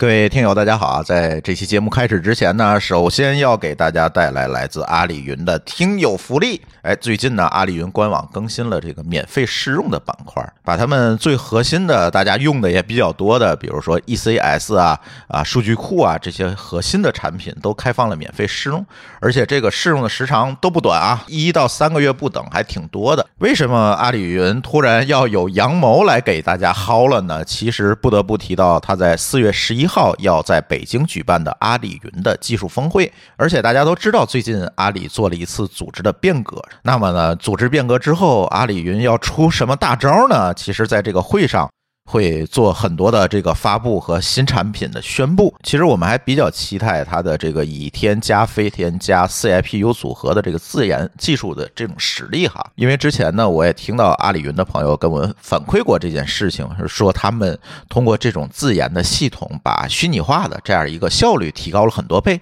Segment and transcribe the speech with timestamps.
[0.00, 1.02] 各位听友，大家好啊！
[1.02, 6.58] 在这期节目开始之前呢，首先要给大家带来来自阿里云的听友福利。
[6.80, 18.82] 哎，最近呢，阿里云官网更新了这个免费试用的板块，把他们最核心的、大家用的也比较多的，比如说 ECS 啊、啊数据库啊这些核心的产品都开放了免费试用，
[19.20, 23.26] 而且这个试用的时长都不短啊，一到三个月不等，还挺多的。
[23.40, 27.44] 为什么阿里云突然要有阳谋来给大家薅了呢？
[27.44, 36.62] 其实不得不提到，他在四月十一号要在北京举办的阿里云的技术峰会，而且大家都知道，最近阿里做了一次组织的变革。
[36.82, 40.54] 那么呢，组织变革之后，阿里云要出什么大招呢？
[40.54, 41.68] 其实，在这个会上。
[42.10, 45.54] 会做很多的这个发布和新产品的宣布。
[45.62, 52.68] 其实我们还比较期待它的这个倚天加飞天加 CIPU 组合的这个自研技术的这种实力哈。
[52.74, 57.56] 因为之前呢，我也听到阿里云的朋友跟我反馈过这件事情，是说他们
[57.88, 62.40] 通过这种自研的系统，把虚拟化的这样一个效率提高了很多倍。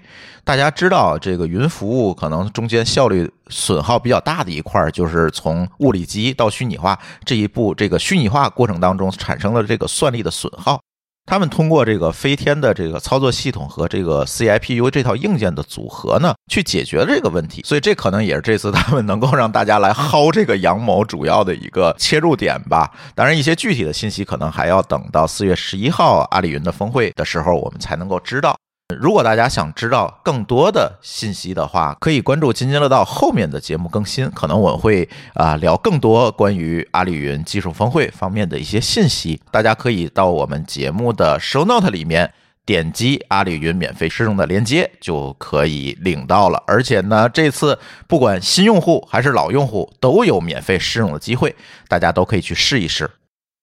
[0.49, 10.81] 大家知道，这个云服务可能中间效率损耗比较大的一块，就是从物理机到虚拟化这一步，这个虚拟化过程当中产生了这个算力的损耗。
[11.27, 17.61] 他们通过这个飞天的这个操作系统和这个 CIPU 这套硬件的组合呢，去解决这个问题。
[17.67, 22.91] 所以这可能也是这次他们能够让大家来薅这个羊毛主要的一个切入点吧。
[23.15, 28.57] 当然，一些具体的信息可能还要等到四月十一号阿里云的峰会的时候，我们才能够知道。
[28.97, 39.43] 如果大家想知道更多的信息的话，可以关注津津乐道后面的节目更新，可能我会啊聊更多关于阿里云技术峰会方面的一些信息。
[39.51, 42.33] 大家可以到我们节目的 show note 里面
[42.65, 46.63] 点击阿里云免费试用的链接，就可以领到了。
[46.67, 51.55] 而且呢，这次不管新用户还是老用户都有免费试用的机会，
[51.89, 53.11] 大家都可以去试一试。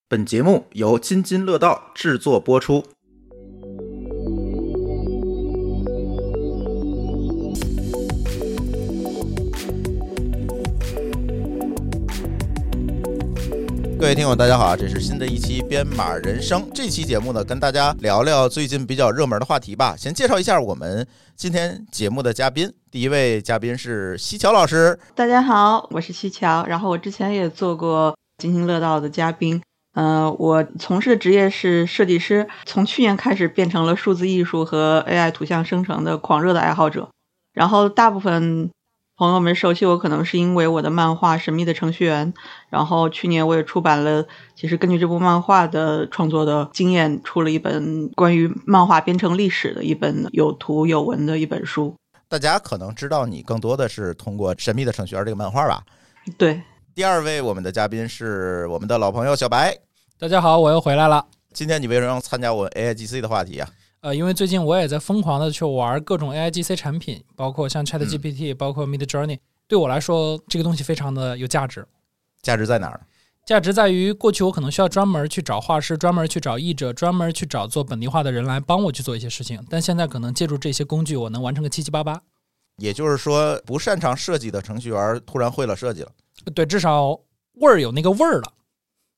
[0.07, 2.85] 本节目由津津乐道制作播出。
[13.97, 16.69] 各位听友，大家好啊，这是新的一期编码人生。
[16.73, 19.95] 这期节目呢，跟大家聊聊最近比较热门的话题吧。
[19.97, 22.71] 先介绍一下我们今天节目的嘉宾。
[22.91, 24.99] 第一位嘉宾是西桥老师。
[25.15, 26.65] 大家好，我是西桥。
[26.67, 29.61] 然后我之前也做过津津乐道的嘉宾。
[29.93, 37.07] 嗯，我从事的职业是设计师，从去年开始变成了数字艺术和 AI 图像生成的狂热的爱好者。
[37.53, 38.69] 然后大部分。
[39.17, 42.33] 朋友们熟悉我，可能是因为我的漫画《神秘的程序员》。
[42.69, 44.25] 然后去年我也出版了，
[44.57, 51.95] 其实根据这部漫画的创作的经验，出了一本关于漫画编程历史的一本有图有文的一本书。
[52.27, 55.81] 大家可能知道你更多的是通过《神秘的程序员》这个漫画吧？
[56.37, 56.61] 对。
[56.93, 59.77] 第二位我们的嘉宾是我们的老朋友小白。
[60.19, 61.25] 大家好，我又回来了。
[61.53, 63.69] 今天你为什么要参加我 AIGC 的话题啊？
[64.05, 69.39] 呃，因为最近我也在疯狂的去玩各种 AI GC 产品，包括像 Chat GPT，包括 Mid Journey。
[69.67, 71.83] 对我来说，这个东西非常的有价值。
[72.43, 73.01] 价值在哪儿？
[73.47, 79.59] 价值在于过去我可能需要专门去找画师，专门去找译者，专门去找做本地化的人来帮我去做一些事情。
[79.71, 82.21] 但现在可能借助这些工具，我能完成个七七八八。
[82.77, 86.11] 也就是说，不擅长设计的程序员突然会了设计了。
[86.53, 87.09] 对，至少
[87.53, 88.53] 味儿有那个味儿了。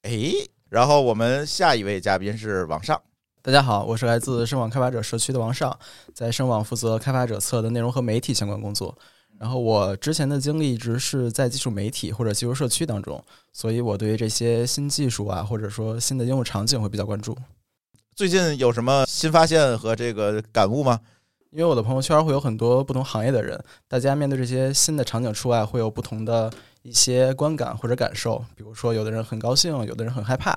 [0.04, 0.32] 哎，
[0.70, 3.02] 然后我们下一位嘉宾是王上。
[3.48, 5.74] 大家好，我是来自声网开发者社区的王尚，
[6.14, 8.94] 在声网负责开发者侧的内容和媒体相关工作。
[9.40, 17.38] 然后我之前的经历一直是在技术媒体或者技术社区当中，所以我对于这些新技术啊，或者说新的应用场景会比较关注。
[18.18, 21.00] 最近有什么新发现和这个感悟吗？
[21.52, 23.58] 因为我的朋友圈会有很多不同行业的人，
[23.88, 28.44] 大家面对这些新的场景出来，会有不同的一些观感或者感受。
[28.58, 30.54] 比如说，有的人很高兴，有的人很害怕。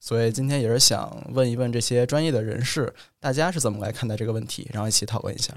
[0.00, 5.52] 所以今天也是想问一问这些专业的人士，大家是怎么来看待这个问题，然后一起讨论一下。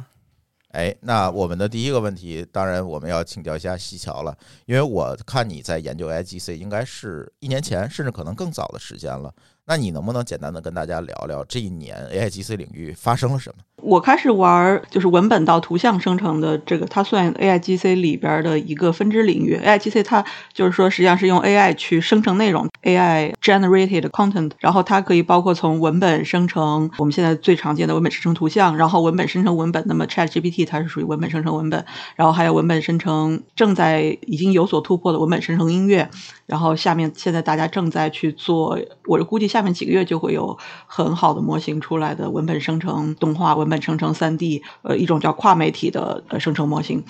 [0.70, 4.34] 哎，那我们的第一个问题，当然我们要请教一下西桥了，
[4.66, 9.34] 因为我看你在研究 IGC，应该是一年前，甚至可能更早的时间了。
[9.66, 13.64] 那你能不能简单的跟大家聊聊这一年 AIGC 领域发生了什么？
[13.82, 19.58] 我开始玩就是文本到图像生成的这个，它算 AIGC 里边的一个分支领域。
[19.58, 31.84] AIGC 它就是说实际上是用 AI 去生成内容，AI generated content，然后它可以包括从文本生成我们现在最常见的文本生成图像，然后文本生成文本，那么 ChatGPT 它是属于文本生成文本，
[32.16, 36.08] 然后还有文本生成正在已经有所突破的文本生成音乐，
[36.46, 40.56] 然后下面现在大家正在去做，我估计下面几个月就会有
[40.86, 43.72] 很好的模型出来的文本生成动画文。
[43.72, 47.02] 本生成三 D，呃，一种叫跨媒体的呃生成模型。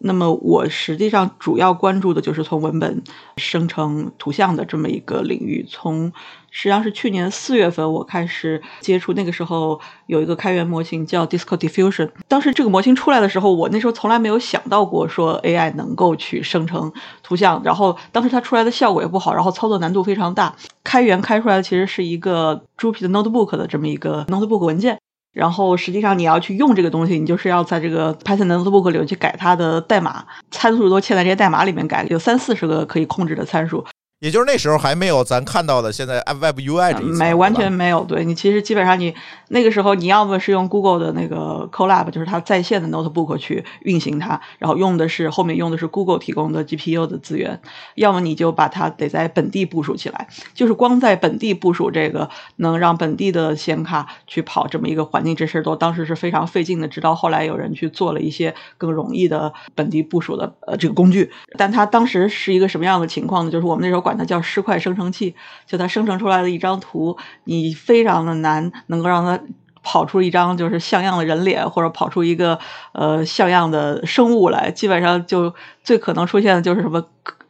[0.00, 3.02] 那么我实际上主要关注的就是从文本
[3.36, 5.66] 生成图像的这么一个领域。
[5.68, 6.12] 从
[6.50, 12.10] 实际上是去年四月份我开始接触，那个时候有一个开源模型叫 Disco Diffusion。
[12.28, 16.92] 当时这个模型出来的时候，我那时候从来没有想到过说 AI 能够去生成
[17.22, 17.60] 图像。
[17.64, 20.54] 然后当时它出来的效果也不好，然后操作难度非常大。
[20.84, 24.98] 开源开出来的其实是一个猪皮的 Notebook 的这么一个 Notebook 文件。
[25.32, 33.84] 然后实际上你要去用这个东西，你就是要在这个 Python Notebook 里去改它的代码，参数都嵌在这些代码里面改，有三四十个可以控制的参数。
[34.20, 38.02] 也就是那时候还没有咱看到的现在 Web UI 这一没完全没有。
[38.02, 39.14] 对你其实基本上你
[39.48, 47.60] 那个时候你要么是用 Google 的那个 Colab，就是它在线的 Notebook 去运行它，然后用的是后面用的是 Google 提供的 GPU 的资源，
[47.94, 50.28] 要么你就把它得在本地部署起来。
[50.54, 56.88] 就是光在本地部署这个，能让本地的显卡去跑这么一个环境，这事儿都当时是非常费劲的。
[56.88, 63.50] 直到后来有人去做了一些更容易的本地部署的呃这个工具，但它当时是一个什么样的情况呢？
[63.50, 65.34] 就是我们那时候管它叫尸块生成器，
[65.66, 69.37] 就它生成出来的一张图，你非常的难能够让它
[69.82, 72.58] 跑出一张就是像样的人脸，或者跑出一个
[72.92, 74.70] 呃像样的生物来。
[74.70, 77.04] 基本上就最可能出现的就是什么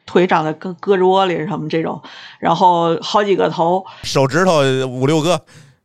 [0.07, 2.03] 腿长在胳胳肢窝里什么这种，
[2.39, 5.41] 然后好几个头，手指头五六个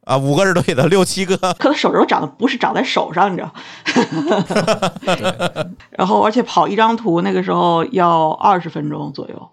[0.06, 1.38] 啊，五个是对的，六七个。
[1.38, 3.54] 可能手指头长得不是长在手上，你知道。
[5.92, 9.50] 然后而且跑一张图那个时候要二十分钟左右。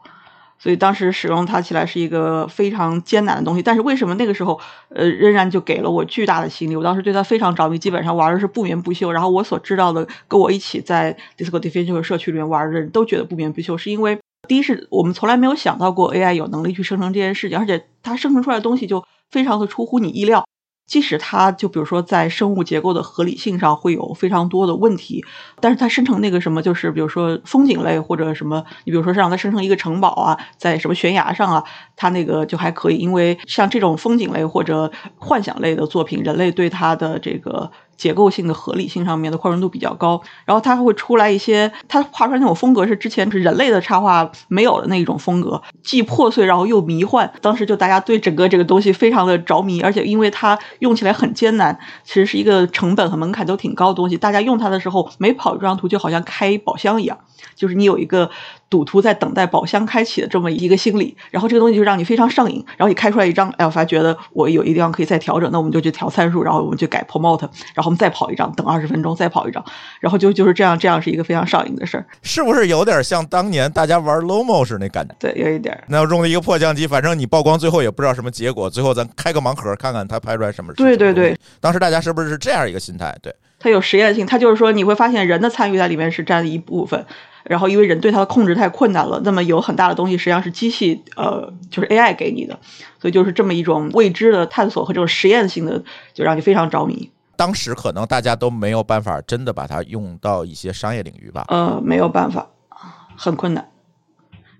[0.62, 4.60] 所以当时使用它起来是一个非常艰难的东西，但是为什么那个时候，
[4.90, 6.76] 呃，仍然就给了我巨大的吸引力？
[6.76, 9.10] 我当时对它非常着迷，基本上玩的是不眠不休。
[9.10, 20.44] 然后我所知道的，跟我一起在 Disco Diffusion 社区里面玩的人都觉得不眠不休，是因为第一是我们从来没有想到过 AI 有能力去生成这件事情，而且它生成出来的东西就非常的出乎你意料。
[20.90, 25.24] 即使它就比如说在生物结构的合理性上会有非常多的问题，
[25.60, 31.62] 但是它生成那个什么，就是比如说风景类或者什么，你比如说让它生成一个城堡啊，在什么悬崖上啊，
[31.94, 37.70] 它那个就还可以，因为像这种风景类或者幻想类的作品，人类对它的这个。
[38.00, 47.30] 结构性的合理性上面的宽容度比较高，然后它会出来一些，它画出来那种风格是之前是人类的插画没有的那一种风格，既破碎然后又迷幻。
[47.42, 54.16] 当时就大家对整个这个东西非常的着迷，而且因为它用起来很艰难，其实是一个成本和门槛都挺高的东西。
[54.16, 57.18] 大家用它的时候，每跑一张图就好像开宝箱一样，
[57.54, 58.30] 就是你有一个。
[58.70, 67.40] 赌徒在等待宝箱开启的这么一个心理，然后这个东西就让你非常上瘾，然后你开出来一张，哎，我发觉得我有一地方可以再调整，那我们就去调参数，然后我们就改 promote，
[67.74, 69.64] 然后我们再跑一张，等二十分钟再跑一张，
[69.98, 75.12] 然后就就是这样，这样是一个非常上瘾的事儿，是不是有点像当年大家玩 Lomo 时那感觉？
[75.18, 75.76] 对，有一点。
[75.88, 80.72] 那用了一个破相机，反正你曝光最后也不知道什么结果，最后咱开个盲盒看看它拍出来什么。
[80.74, 83.12] 对对对，当时大家是不是是这样一个心态？
[83.20, 87.04] 对，它有实验性，它就是说你会发现人的参与在里面是占一部分。
[87.42, 92.60] 然后，因为人对它的控制太困难了，那么有很大的东西实际上是机器，呃，就是 AI 给你的，
[93.00, 95.82] 所以就是这么一种未知的探索和这种实验性的，
[96.12, 97.10] 就让你非常着迷。
[97.40, 101.46] 当时可能大家都没有办法真的把它用到一些商业领域吧？
[101.48, 102.50] 呃，没有办法，
[103.16, 103.70] 很困难。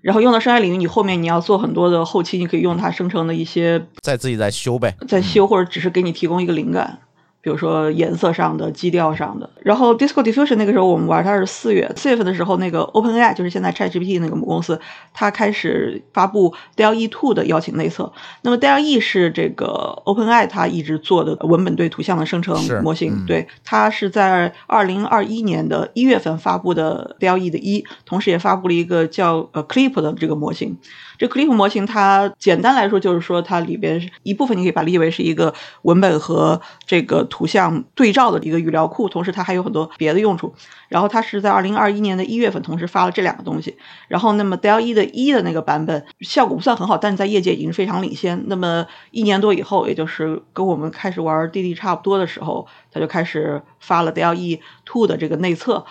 [0.01, 7.01] 然后用到商业领域，你后面你要做很多的后期，你可以用它生成的一些，再自己再修呗，再修或者只是给你提供一个灵感。
[7.41, 14.79] 比如说颜色上的、基调上的，然后 Disco Diffusion 那个时候我们玩它是四月，四月份的时候，那个 OpenAI 就是现在 ChatGPT 那个母公司，
[15.11, 18.13] 它开始发布 DALL-E 2的邀请内测。
[18.43, 30.77] 那么 DALL-E 是这个 OpenAI 它一直做的文本对图像的生成模型，对，它是在二零二一年的一月份发布的 DALL-E 的一，同时也发布了一个叫呃 Clip 的这个模型。
[31.21, 40.51] 这 Clip 模型它简单来说就是说它里边一部分你可以把它理解为是一个文本和这个图像对照的一个语料库，同时它还有很多别的用处。
[40.89, 43.77] 然后它是在二零二一年的一月份同时发了这两个东西。
[44.07, 48.43] 然后那么 DALL-E 的一的那个版本效果不算很好，但是在业界已经非常领先。
[48.47, 55.85] 那么一年多以后，也就是跟我们开始玩 DD 差不多的时候，它就开始发了 DALL-E Two 的这个内测。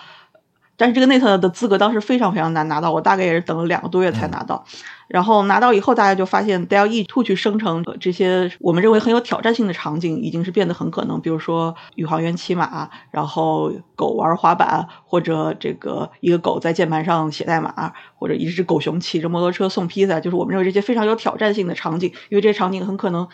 [0.81, 4.65] 但是这个内测的资格当时非常非常难拿到，我大概也是等了两个多月才拿到。
[5.07, 11.21] 然后拿到以后，大家就发现 DALL-E Two 去生成这些我们认为很有挑战性的场景，已经是变得很可能。
[11.21, 23.27] 比如说宇航员骑马，然后狗玩滑板，或者这个一个狗在键盘上写代码，或者一只狗熊骑着摩托车送披萨，就是我们认为这些非常有挑战性的场景，因为这些场景很可能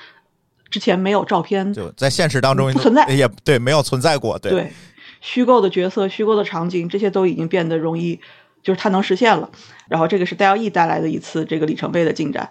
[0.69, 4.73] 之前没有照片，就在现实当中不存在，也对，没有存在过，对，
[5.21, 8.19] 虚构的角色、虚构的场景，这些都已经变得容易。
[8.63, 9.49] 就是它能实现了，
[9.87, 12.49] 然后这个是 DALL-E 带来的一次这个里程碑的进展。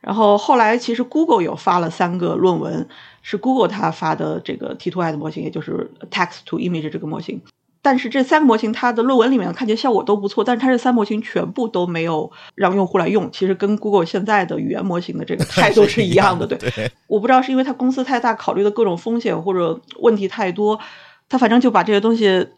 [0.00, 2.86] 然后后来其实 Google 有发了三个论文，
[3.22, 7.42] 是 Google 它发的这个 T2I 的模型，也就是 Text to Image 这个模型。
[7.82, 16.46] 但是这三个模型它的论文里面看起来效果都不错，但是它这三模型全部都没有让用户来用，其实跟 Google 现在的语言模型的这个 态度是一样的。
[16.46, 20.78] 对，对，我不知道是因为它公司太大，考虑的各种风险或者问题太多，
[21.28, 22.48] 他反正就把这些东西。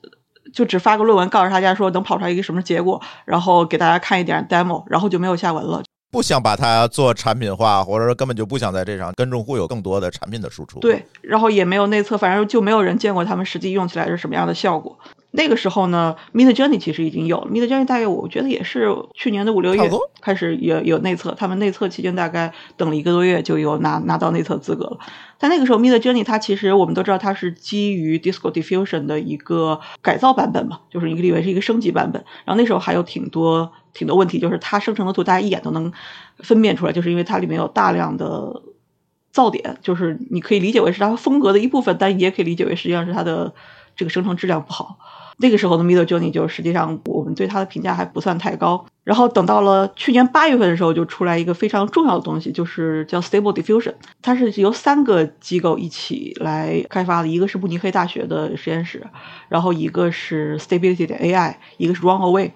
[0.51, 5.83] 就只发个论文，告诉大家说能跑出来一个什么结果，然后给大家看一点 demo，然后就没有下文了。
[6.11, 10.81] 不想把它做产品化，或者说根本就不想在这上跟用户有更多的产品的输出。
[10.81, 14.99] 对，然后也没有内测，反正就没有人见过他们实际用起来是什么样的效果。
[15.31, 19.91] 那个时候呢，Mid Journey 其实已经有了，Mid Journey 大概我觉得也是去年的五六月
[20.23, 24.99] 开始有有内测，他们内测期间大概等了一个多月就有拿拿到内测资格了。
[25.39, 32.25] 但那个时候，Mid Journey 它其实我们都知道它是基于 Disco Diffusion 的一个改造版本嘛，就是你可以理解是一个升级版本。
[32.47, 35.93] 然后那时候还有挺多挺多问题，就是它生成的图大家一眼都能
[36.39, 38.63] 分辨出来，就是因为它里面有大量的
[39.33, 43.53] 噪点，就是你可以理解为是它风格的一部分，但也可以理解为实际上是它的
[43.99, 44.99] 这个生成质量不好。
[45.37, 48.87] 那个时候的 Mid Journey 就实际上我们对它的评价还不算太高。
[49.09, 53.95] 然后等到了去年八月份的时候，就出来一个非常重要的东西，就是叫 Stable Diffusion。
[54.21, 59.07] 它是由三个机构一起来开发的，一个是慕尼黑大学的实验室，
[59.49, 62.51] 然后一个是 Stability 的 AI，一个是 Runaway。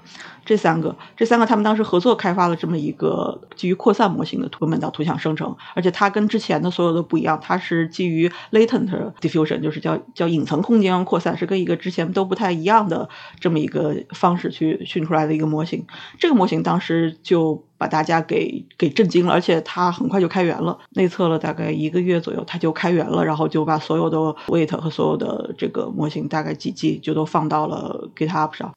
[0.45, 15.87] 这三个，这三个他们当时合作开发了这么一个基于扩散模型的图本到图像生成，而且它跟之前的所有的不一样，它是基于 latent diffusion，就是叫叫隐层空间扩散，是跟一个之前都不太一样的这么一个方式去训出来的一个模型。
[16.19, 24.19] 这个模模型当时就把大家给给震惊了，而且它很快就开源了，内测了大概一个月左右，它就开源了，然后就把所有的
[24.49, 28.73] weight 和所有的这个模型大概几 G 就都放到了 GitHub 上。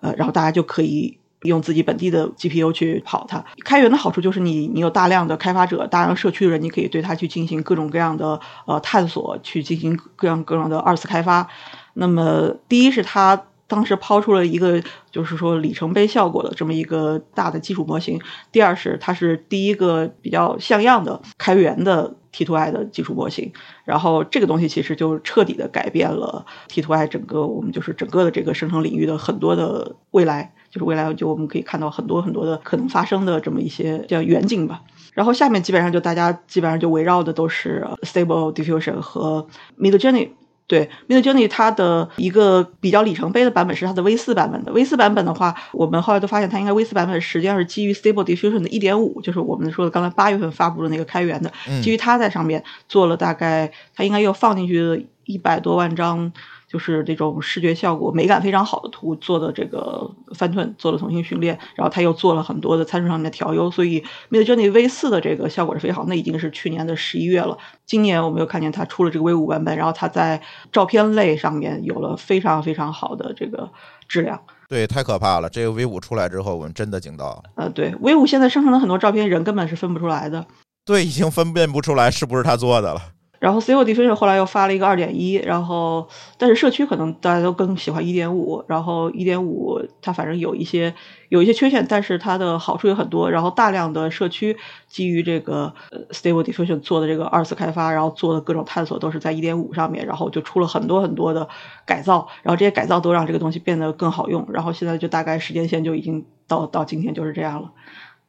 [0.00, 3.44] 呃，然后大家就可以用自己本地的 GPU 去跑它。
[3.66, 11.48] 开源的好处就是你你有大量的开发者，大量社区的人，你可以对它去进行各种各样的呃探索，去进行各样各样的二次开发。
[11.92, 13.44] 那么第一是它。
[13.66, 18.20] 当时抛出了一个就是说里程碑效果的这么一个大的基础模型。
[18.52, 23.52] 第二是它是第一个比较像样的开源的 T2I 的基础模型。
[23.84, 34.82] 然后这个东西其实就彻底的改变了 T2I 整个我们就是整个的这个生成领域的很多的未来，就是未来就我们可以看到很多很多的可能发生的这么一些叫远景吧。
[35.14, 39.46] 然后下面基本上就大家基本上就围绕的都是 Stable Diffusion 和
[39.78, 40.30] Mid Journey。
[40.74, 44.72] 对，Mid Journey 它的一个比较里程碑的版本是它的 V 四版本的。
[44.72, 56.32] V 四版本的话，我们后来都发现它应该 V 四版本实际上是基于 Stable Diffusion 的1.5，就是我们说的刚才八月份发布的那个开源的，基于它在上面做了大概，它应该又放进去一百多万张。
[56.74, 66.04] 就是这种视觉效果、美感非常好的图做的这个翻顿做了重新训练，然后他又做了很多的参数上面的调优，所以 Mid Journey V 四的这个效果是非常好。
[66.08, 73.70] 那已经是去年的十一月了，今年我们又看见它出了这个 V 五版本，然后它在照片类上面有了非常非常好的这个
[74.08, 74.40] 质量。
[74.68, 75.48] 对，太可怕了！
[75.48, 77.42] 这个 V 五出来之后，我们真的惊到了。
[77.54, 80.44] 呃，对，V 五现在生成的很多照片，人根本是分不出来的。
[80.84, 83.00] 对，已经分辨不出来是不是他做的了。
[83.44, 86.08] 然后 Stable Diffusion 后来又发了一个二点一，然后
[86.38, 90.94] 但是社区可能大家都更喜欢一点五，然后一点五它反正有一些
[91.28, 93.30] 有一些缺陷，但是它的好处也很多。
[93.30, 94.56] 然后大量的社区
[94.88, 95.74] 基于这个
[96.10, 101.46] Stable Diffusion 做的这个二次开发，然后做的各种探索都是在一点五上面，然后就出了很多很多的
[101.84, 104.48] 改造，然后这些改造都让这个东西变得更好用。
[104.50, 107.72] 然后现在就大概时间线就已经到到今天就是这样了。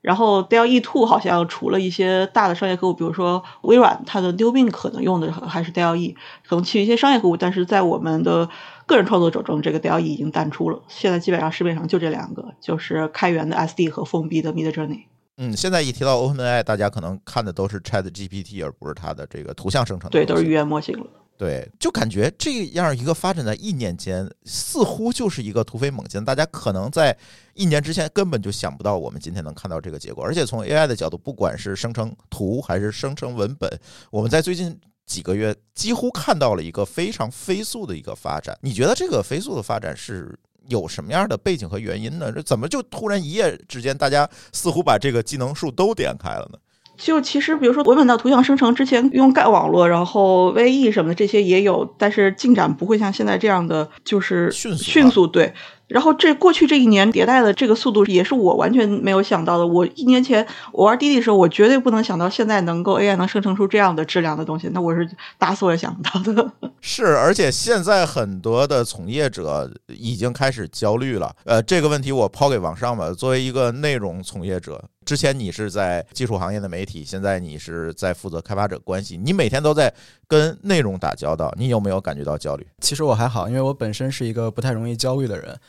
[0.06, 6.16] 然后 Dell E Two 好像除了一些大的商业客户，比如说微软，它的 New Bing 可能用的还是 Dell E，
[6.48, 8.48] 可能去一些商业客户，但是在我们的
[8.86, 10.80] 个人创作者中，这个 Dell E 已经淡出了。
[10.88, 15.06] 现在基本上市面上就这两个，就是开源的 SD 和封闭的 Mid Journey。
[15.38, 20.08] 嗯，现在一提到 OpenAI，大家可能看的都是 Chat GPT，而不是它的这个图像生成。
[20.12, 21.08] 对，都是语言模型了。
[21.38, 26.24] 对，就感觉这样一个发展在一年间，似乎就是一个突飞猛进。
[26.24, 27.16] 大家可能在
[27.54, 30.24] 一年之前根本就想不到，我们今天能看到这个结果。
[30.24, 33.70] 而且从 AI 的角度，不管是生成图还是生成文本，
[34.10, 38.58] 我们在最近几个月几乎看到了一个非常飞速的一个发展。
[38.62, 40.40] 你觉得这个飞速的发展是
[40.70, 42.32] 有什么样的背景和原因呢？
[42.32, 46.58] 这怎么就突然一夜之间，大家似乎把这个技能树都点开了呢？
[46.98, 55.54] 就其实，比如说文本到图像生成之前用盖网络，然后 VE 什么的这些也有，但是进展不会像现在这样的，就是迅速迅速对。
[55.88, 59.68] 然后这过去这一年迭代的这个速度也是我完全没有想到的。
[59.68, 64.68] 我一年前我玩滴滴的时候，我绝对不能想到现在能够 AI 能生成出这样的质量的东西。
[64.74, 66.52] 那我是打死我也想不到的。
[66.82, 71.32] 是，而且现在很多的从业者已经开始焦虑了。
[71.44, 73.12] 呃，这个问题我抛给网上吧。
[73.12, 79.94] 作为一个内容从业者，之前你是在技术行业的媒体，现在你是在负责开发者关系，你每天都在
[80.28, 82.66] 跟内容打交道，你有没有感觉到焦虑？
[82.82, 85.60] 其实我还好，因为我本身是一个不太容易焦虑的人。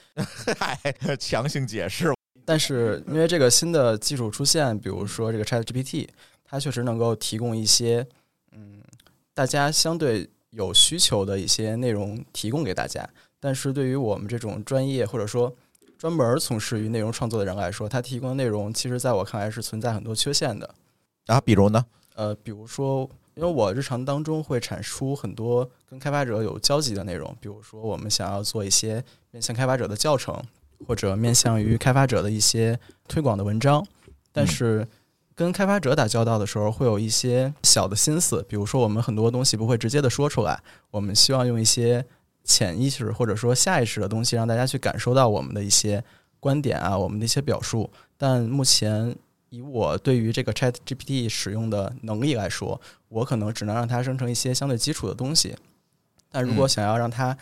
[0.58, 0.78] 嗨，
[1.20, 2.12] 强行解释。
[2.44, 6.08] 但是因为这个新的技术出现，比如说这个 Chat GPT，
[6.44, 8.06] 它确实能够提供一些
[8.52, 8.80] 嗯，
[9.34, 13.06] 大家相对有需求的一些内容提供给大家。
[13.38, 15.54] 但是对于我们这种专业或者说
[15.98, 20.74] 专门从事于内容创作的人来说，他提供的内容其实在我看来是存在很多缺陷的。
[21.26, 21.84] 啊，比如呢？
[22.14, 30.42] 呃，比如说，因为我日常当中会产出很多跟开发者有交集的内容，比如说我们想要做一些面向开发者的教程，
[30.86, 33.86] 或者面向于开发者的一些推广的文章。
[34.32, 34.86] 但是
[35.34, 42.04] 跟开发者打交道的时候，会有一些小的心思，比如说我们很多东西不会直接的说出来，我们希望用一些
[42.46, 46.02] 潜意识或者说下意识的东西，让大家去感受到我们的一些
[46.40, 47.90] 观点啊，我们的一些表述。
[48.16, 49.14] 但目前
[49.50, 55.54] 以我对于这个 Chat GPT 使用的能力来说，我可能只能让它生成一些相对基础的东西。
[56.30, 57.36] 但如果想要让它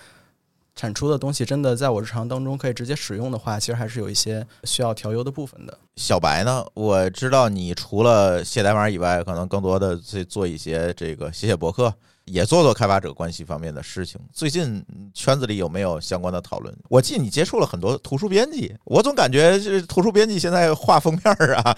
[0.75, 5.79] 产出的东西真的在我日常当中可以直接使用的话，其实还是有一些需要调优的部分的。
[5.97, 6.67] 小白呢？
[6.75, 11.95] 我知道你除了写代码以外，可能更多的去做一些这个写写博客，
[12.27, 14.21] 也做做开发者关系方面的事情。
[14.33, 16.75] 最近圈子里有没有相关的讨论？
[16.89, 21.77] 我记得你接触了很多图书编辑，我总感觉这图书编辑现在画封面啊、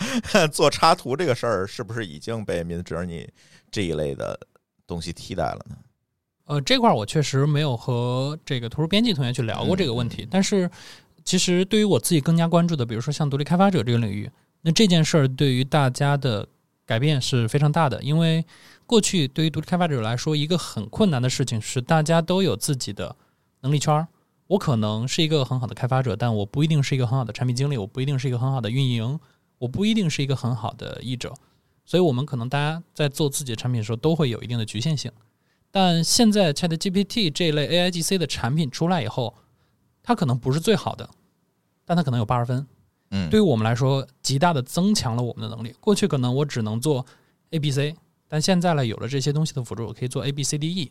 [0.52, 3.26] 做插图这个事儿，是不是已经被 Midjourney
[3.70, 4.38] 这一类的
[4.86, 5.76] 东西替代了呢？
[6.44, 10.70] 呃，这块儿我确实没有和这个图书编辑同学去聊过这个问题，但是
[11.24, 14.30] 其实对于我自己更加关注的，比如说像独立开发者这个领域，
[14.62, 16.46] 那这件事儿对于大家的
[16.86, 18.44] 改变是非常大的，因为
[18.86, 23.16] 过去对于独立开发者来说，一个很困难的事情是大家都有自己的
[23.60, 24.08] 能力圈儿。
[24.46, 29.18] 我可能是一个很好的开发者，但我不一定是一个很好的产品经理，我不一定是一个很好的运营，
[29.58, 31.34] 我不一定是一个很好的译者，
[31.84, 35.10] 所以我们可能大家在做自己的产品的时候都会有一定的局限性。
[35.72, 39.34] 但现在 Chat GPT 这一类 AI GC 的产品出来以后，
[40.02, 41.10] 它可能不是最好的，
[41.84, 42.64] 但它可能有八十分。
[43.10, 45.74] 嗯，对于我们来说，极大的增强了我们的能力。
[45.80, 47.04] 过去可能我只能做
[47.50, 47.96] A、B、C，
[48.28, 50.90] 但现在呢，有了这些东西的辅助，我可以做 A、B、C、D、E。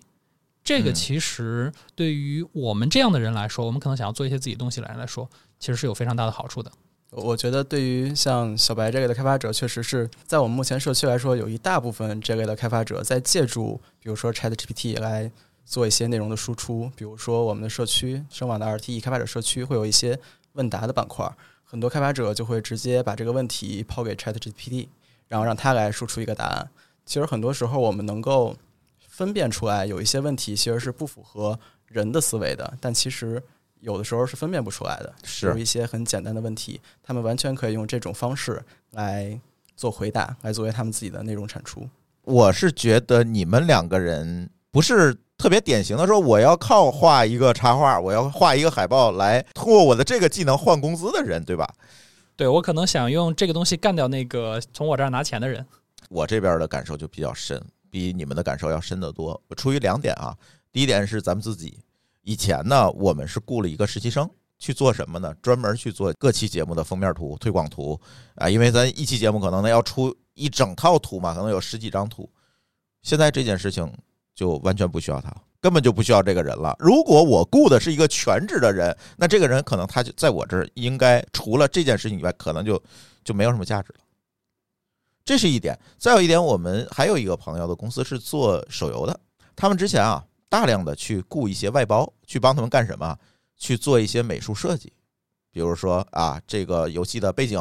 [0.63, 6.71] 这个嗯其实对于我们这样的人来说，我们可能想要做一些自己东西来来说，其实是有非常大的好处的。
[7.11, 15.31] 我觉得对于像小白这类的开发者，确实是在我们目前社区来说，有一大部分这类的开发者在借助，比如说 Chat GPT 来
[15.63, 16.91] 做一些内容的输出。
[16.95, 20.19] 比如说我们的社区声网的 RTE 开发者社区会有一些
[20.53, 21.31] 问答的板块，
[21.63, 24.87] 很多开发者就会直接把这个问题抛给 Chat GPT，
[25.27, 26.69] 然后让它来输出一个答案。
[27.05, 28.55] 其实很多时候我们能够
[29.07, 33.41] 分辨出来，有一些问题其实是不符合人的思维的，但其实
[33.79, 35.13] 有的时候是分辨不出来的。
[35.23, 39.39] 是有一些很简单的问题，他们完全可以用这种方式来
[39.75, 41.87] 做回答，来作为他们自己的内容产出。
[42.23, 51.71] 我是觉得你们两个人不是特别典型的说，我要靠画一个插画，我要画一个海报来通过我的这个技能换工资的人，对吧？
[52.35, 55.65] 对我可能想用这个东西干掉那个从我这儿拿钱的人。
[56.09, 59.41] 我这边的感受就比较深，比你们的感受要深得多。
[59.55, 60.35] 出于两点啊，
[60.71, 61.79] 第一点是咱们自己
[62.21, 65.33] 以前呢，我们是雇了一个实习生去做什么呢？
[65.41, 67.99] 专门去做各期节目的封面图、推广图
[68.35, 72.29] 啊，因为咱一期节目可能呢要出一整套图嘛，可能有十几张图。
[73.01, 73.91] 现在这件事情
[74.33, 76.75] 就完全不需要他，根本就不需要这个人了。
[76.79, 82.81] 如果我雇的是一个全职的人，那这个人可能他就在我这儿应该除了这件事情以外，可能就
[83.23, 83.99] 就没有什么价值了。
[85.25, 85.77] 这是一点。
[85.97, 89.19] 再有一点，我们还有一个朋友的公司是做手游的，
[89.55, 93.17] 他们之前啊大量的去雇一些外包去帮他们干什么？
[93.57, 94.91] 去做一些美术设计，
[95.49, 97.57] 比如说啊这个游戏的背景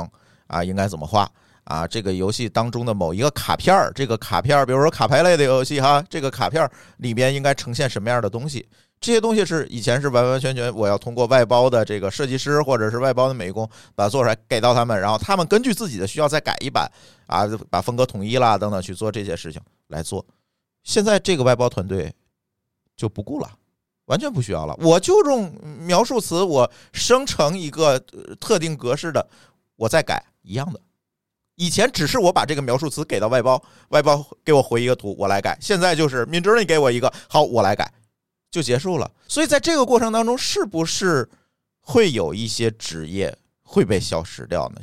[0.48, 1.30] 啊应该怎么画
[1.62, 1.86] 啊？
[1.86, 8.68] 这个游戏当中的某一个卡片儿，这个卡片儿，比如说卡牌类的游戏哈，这个卡片儿里边应该呈现什么样的东西？
[9.04, 16.90] 这些东西是以前是完完全全我要通过外包的这个设计师或者是外包的美工把它做出来给到他们，然后他们根据自己的需要再改一版
[17.26, 20.24] 啊，把风格统一啦等等去做这些事情来做。
[20.84, 22.10] 现在这个外包团队
[22.96, 23.50] 就不顾了，
[24.06, 28.00] 完全不需要了，我就用描述词，我生成一个
[28.40, 29.28] 特定格式的，
[29.76, 30.80] 我再改一样的。
[31.56, 35.58] 以前只是我把这个描述词给到外包，外包给我回一个图，我来改。
[35.60, 37.92] 现在就是 Midjourney 给我一个，好，我来改，
[38.54, 39.10] 就结束了。
[39.26, 41.28] 所以在这个过程当中，是不是
[41.80, 44.76] 会有一些职业会被消失掉呢？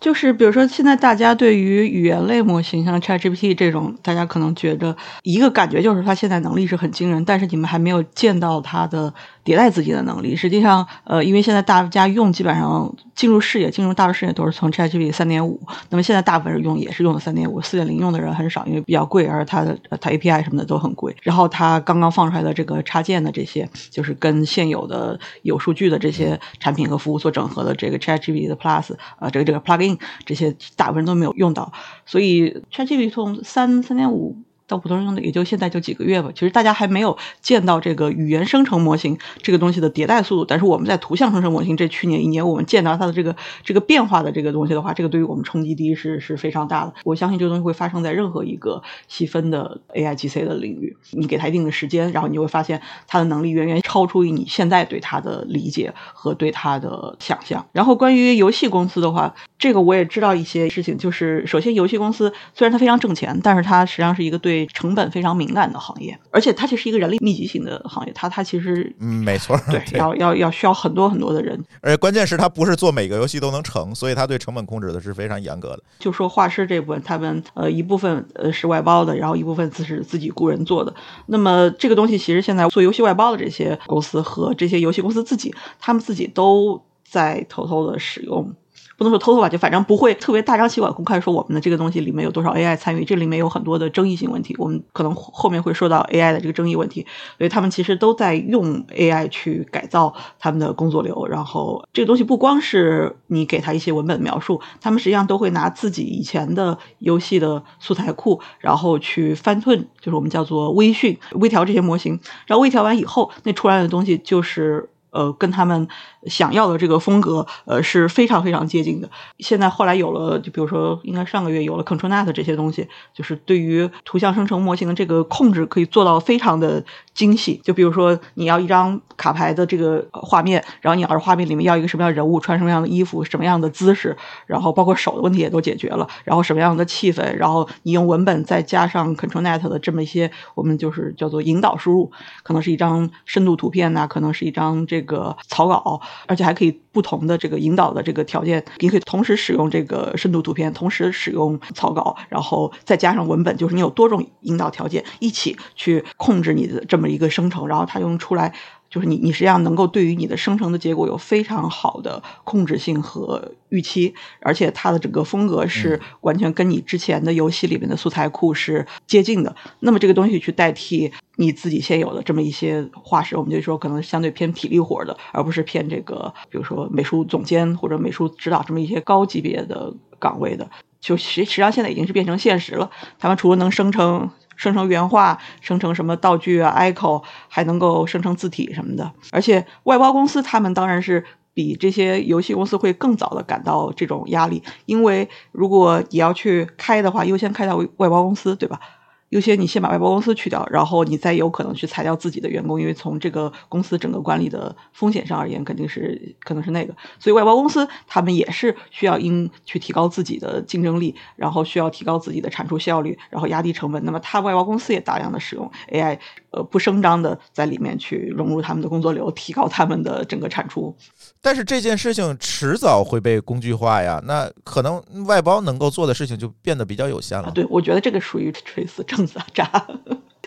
[0.00, 9.12] 就是比如说，现在大家对于语言类模型，像 ChatGPT 这种，大家可能觉得一个感觉就是它现在能力是很惊人，但是你们还没有见到它的
[9.46, 10.34] 迭代自己的能力。
[10.34, 21.14] 实际上，呃，因为现在大家用基本上进入视野、进入大众视野都是从 ChatGPT 三点五，那么现在大部分人用也是用的三点五，四点零用的人很少，因为比较贵，而它的它 API 什么的都很贵。
[21.22, 29.98] 然后它刚刚放出来的这个插件的这些，就是跟现有的有数据的这些产品和服务做整合的这个 ChatGPT 的 Plus，呃，这个这个 Plugin。
[30.24, 31.72] 这些大部分人都没有用到，
[32.04, 34.36] 所以 ChatGPT 从三三点五。
[34.68, 40.44] 到普通人用的也就现在就几个月吧，其实大家还没有见到这个语言生成模型这个东西的迭代速度。
[40.44, 46.94] 但是我们在图像生成模型这去年一年，我们见到它的这个这个变化的这个东西的话，这个对于我们冲击第一是是非常大的。
[47.04, 50.96] 我相信这个东西会发生在任何一个细分的 AI GC 的领域。
[51.12, 57.64] 你给它一定的时间，然后你就会发现它的能力远远超出于你现在对它的理解和对它的想象。
[57.72, 75.82] 然后关于游戏公司的话，这个我也知道一些事情，就是首先游戏公司虽然它非常挣钱，但是它实际上是一个对对成本非常敏感的行业，而且它其实是一个人力密集型的行业，它它其实嗯，没错，对， 要要要需要很多很多的人，而且关键是它不是做每个游戏都能成，所以它对成本控制的是非常严格的。
[75.98, 80.94] 就说画师这部分，他们呃一部分呃是外包的，然后一部分自是自己雇人做的。
[81.26, 88.54] 那么这个东西其实现在做游戏外包的这些公司和这些游戏公司自己，他们自己都在偷偷的使用。
[88.96, 97.06] 不能说偷偷吧，就反正不会特别大张旗鼓公开说我们的这个东西里面有多少 AI 参与，这里面有很多的争议性问题，我们可能后面会说到 AI 的这个争议问题，
[97.36, 101.26] 所以他们其实都在用 AI 去改造他们的工作流。
[101.26, 114.88] 然后这个东西不光是你给他一些文本描述，他们实际上都会拿自己以前的游戏的素材库，然后去翻顿，就是我们叫做微训、微调这些模型，然后微调完以后，那出来的东西就是。
[115.12, 115.88] 呃，跟他们
[116.26, 119.08] 想要的这个风格，呃，是非常非常接近的。
[119.38, 126.84] 现在后来有了，就比如说，应该上个月有了 ControlNet 这些东西，就是对于图像生成模型的这个控制可以做到非常的
[127.14, 127.60] 精细。
[127.64, 142.10] 就比如说，你要一张卡牌的这个画面，然后你要是画面里面要一个什么样的人物，穿什么样的衣服，什么样的姿势，然后包括手的问题也都解决了，然后什么样的气氛，然后你用文本再加上 ControlNet 的这么一些，我们就是叫做引导输入，
[142.42, 145.06] 可能是一张深度图片呐，可能是一张这。
[145.06, 158.54] 个草稿，而且还可以不同的这个引导的这个条件，你可以同时使用这个深度图片，同时使用草稿，然后再加上文本，就是你有多种引导条件一起去控制你的这么一个生成，然后它用出来。
[158.96, 169.54] 就是你，你实际上能够对于你的生成的结果有非常好的控制性和预期，而且它的整个风格是完全跟你之前的游戏里面的素材库是接近的。
[169.80, 180.70] 那么这个东西去代替你自己现有的这么一些画师，我们就说可能相对偏体力活的，而不是偏这个，比如说美术总监或者美术指导这么一些高级别的岗位的。
[181.00, 182.90] 就实实际上现在已经是变成现实了。
[183.18, 184.30] 他们除了能生成。
[184.56, 189.12] 生成原画，生成什么道具啊，icon，还能够生成字体什么的。
[189.30, 198.80] 而且外包公司他们当然是比这些游戏公司会更早的感到这种压力，因为如果你要去开的话，优先开到外包公司，对吧？
[199.30, 206.94] 优先你先把外包公司去掉，然后你再有可能去裁掉自己的员工，因为从这个公司整个管理的风险上而言，肯定是可能是那个。
[207.18, 214.04] 所以外包公司他们也是需要应去提高自己的竞争力，然后需要提高自己的产出效率，然后压低成本。
[214.04, 216.18] 那么他外包公司也大量的使用 AI，
[216.50, 220.94] 呃，不声张的在里面去融入他们的工作流，提高他们的整个产出。
[221.40, 227.50] 但是这件事情迟早会被工具化呀，那可能外包能够做的事情就变得比较有限了。
[227.50, 229.04] 对，我觉得这个属于垂死。
[229.16, 229.70] 正子渣，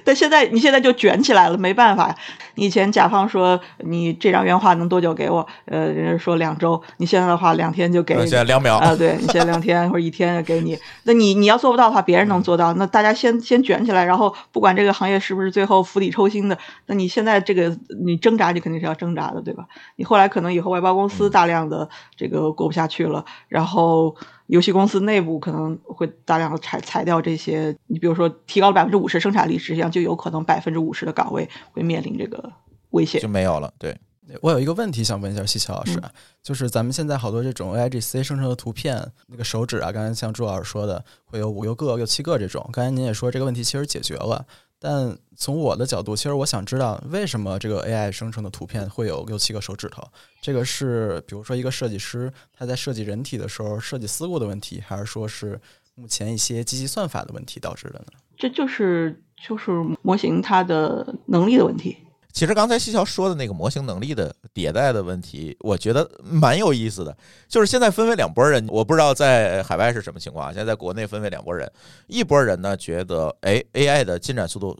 [0.03, 2.15] 但现在你现在就卷起来了，没办法。
[2.55, 5.45] 你以前甲方说你这张原画能多久给我？
[5.65, 10.77] 呃，人家说两周，你现在的话两天就给，现在两秒啊，对你现在两天或者一天给你。
[11.03, 12.73] 那你你要做不到的话，别人能做到。
[12.73, 19.65] 那大家先先卷起来，然后不管这个行业是不是最后釜底抽薪的，那你现在这个你挣扎，你肯定是要挣扎的，对吧？
[19.95, 24.15] 你后来可能以后外包公司大量的这个过不下去了，然后。
[24.49, 32.51] 游戏公司内部可能会大量的裁裁掉这些，你比如说提高了百分之五十生产力，实际上就有可能百分之五十的岗位会面临这个
[32.89, 33.71] 危险，就没有了。
[33.77, 33.95] 对，
[34.41, 36.01] 我有一个问题想问一下西桥老师，
[36.41, 44.43] 就是咱们现在好多这种 AIGC 生成的图片，那个手指啊，刚才像朱老师说的，会有五六个、六七个这种，刚才您也说这个问题其实解决了。
[44.79, 50.01] 但从我的角度，其实我想知道，为什么这个 AI 生成的图片会有六七个手指头？
[50.41, 55.59] 这个是比如说一个设计师他在设计人体的时候设计思路的问题，还是说是
[55.95, 58.05] 目前一些机器算法的问题导致的呢？
[58.37, 61.97] 这就是就是模型它的能力的问题。
[62.31, 67.15] 其实刚才西桥说的那个模型能力的迭代的问题，我觉得蛮有意思的。
[67.47, 71.71] 就是现在分为两拨人，我不知道在海外是什么情况，现在在国内分为两拨人，
[72.07, 74.77] 一拨人呢觉得，哎，AI 的进展速度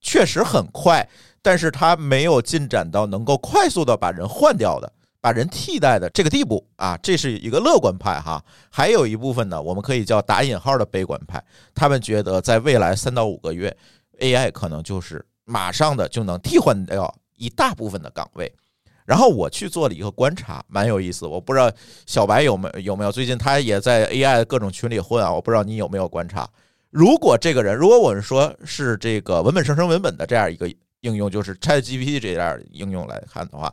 [0.00, 1.08] 确实很快，
[1.42, 4.92] 但是它没有进展到能够快速的把人换掉的。
[5.20, 8.42] 把人替代的这个地步啊，这是一个乐观派哈。
[8.70, 13.76] 还有一部分呢，我们可以叫打引号的悲观派，他们觉得在未来三到五个月
[14.20, 18.52] ，AI 可能就是马上的就能替换掉一大部分的岗位。
[19.04, 21.26] 然后我去做了一个观察，蛮有意思。
[21.26, 21.72] 我不知道
[22.04, 26.46] 小白有没有没有最近他也在 AI 各种群里混啊，我不知道你有没有观察。
[26.90, 33.72] 如果这个人，如果我们说是这个文本生成文本的这样一个应用，就是 ChatGPT 这样应用来看的话。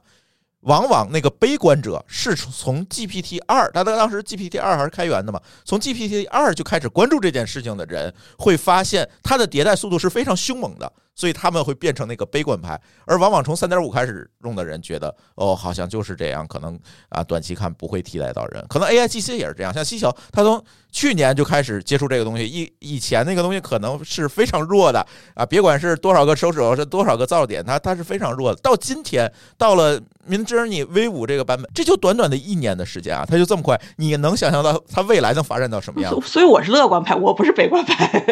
[0.61, 5.39] 往往那个悲观者是从 GPT 二，他当时 GPT 二还是开源的嘛？
[5.63, 10.91] 从 GPT 二就开始关注这件事情的人，会发现它的迭代速度是非常凶猛的。
[11.15, 16.77] 所以他们会变成那个悲观派，而往往从三点五开始用的人觉得，哦，好像就是这样，可能
[17.09, 19.73] 啊，短期看不会替代到人，可能 AI GC 也是这样。
[19.73, 28.61] 像西桥，他从去年就开始接触这个东西，以以前那个东西可能是非常弱的啊，别管是多少个手指头，是多少个噪点，它它是非常弱的。
[28.61, 29.99] 到今天，到了
[30.29, 36.13] Midjourney V 五这个版本， 这就短短的一年的时间啊，它就这么快，你能想象到它未来能发展到什么样？
[36.21, 38.25] 所以我是乐观派，我不是悲观派。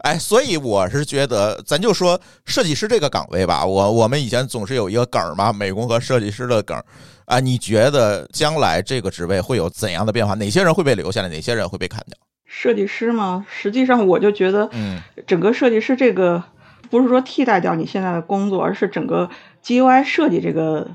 [0.00, 6.76] 哎，所以我是觉得，咱就说设计师这个岗位吧，我我们以前总是有一个梗嘛，美工和设计师的梗
[7.24, 7.38] 啊。
[7.40, 10.34] 你觉得将来这个职位会有怎样的变化？
[10.34, 11.28] 哪些人会被留下来？
[11.28, 12.18] 哪些人会被砍掉？
[12.44, 13.46] 设计师吗？
[13.48, 16.42] 实际上，我就觉得，嗯，整个设计师这个
[16.90, 19.30] 不是说替代掉你现在的工作，而是整个
[19.64, 20.88] GUI 设计这个。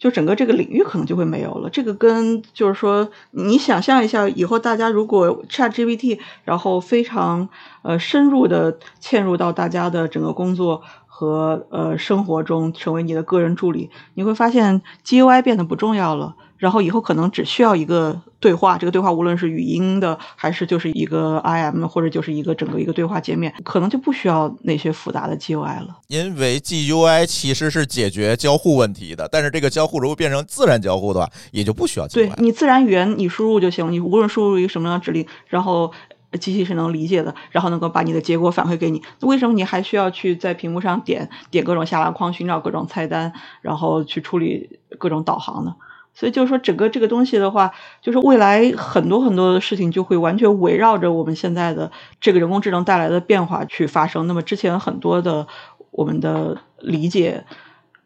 [0.00, 1.70] 就整个这个领域可能就会没有了。
[1.70, 7.48] 这个跟就是说，你想象一下，以后大家如果 ChatGPT，然后非常
[7.82, 10.82] 呃深入的嵌入到大家的整个工作
[11.20, 16.34] 和呃生活中，成为你的个人助理，你会发现 GUI 变得不重要了。
[16.56, 25.98] 然后以后可能只需要一个对话，这个对话无论是语音的，还是就是一个 IM，或者就是一个整个一个对话界面，可能就不需要那些复杂的 GUI 了。
[26.08, 32.14] 因为 GUI 其实是解决交互问题的，但是这个交互如果变成自然交互的话，也就不需要 GUI。
[32.14, 35.90] 对你自然语言你输入就行，你无论输入一个什么样的指令，然后
[36.38, 39.02] 机器是能理解的，然后能够把你的结果反馈给你。
[39.22, 45.74] 为什么你还需要去在屏幕上点点各种下拉框，寻找各种菜单，然后去处理各种导航呢？
[46.12, 51.90] 所以就是说，整个这个东西的话，就是未来很多很多的事情就会完全围绕着我们现在的
[52.20, 54.26] 这个人工智能带来的变化去发生。
[54.26, 55.46] 那么之前很多的
[55.92, 57.44] 我们的理解，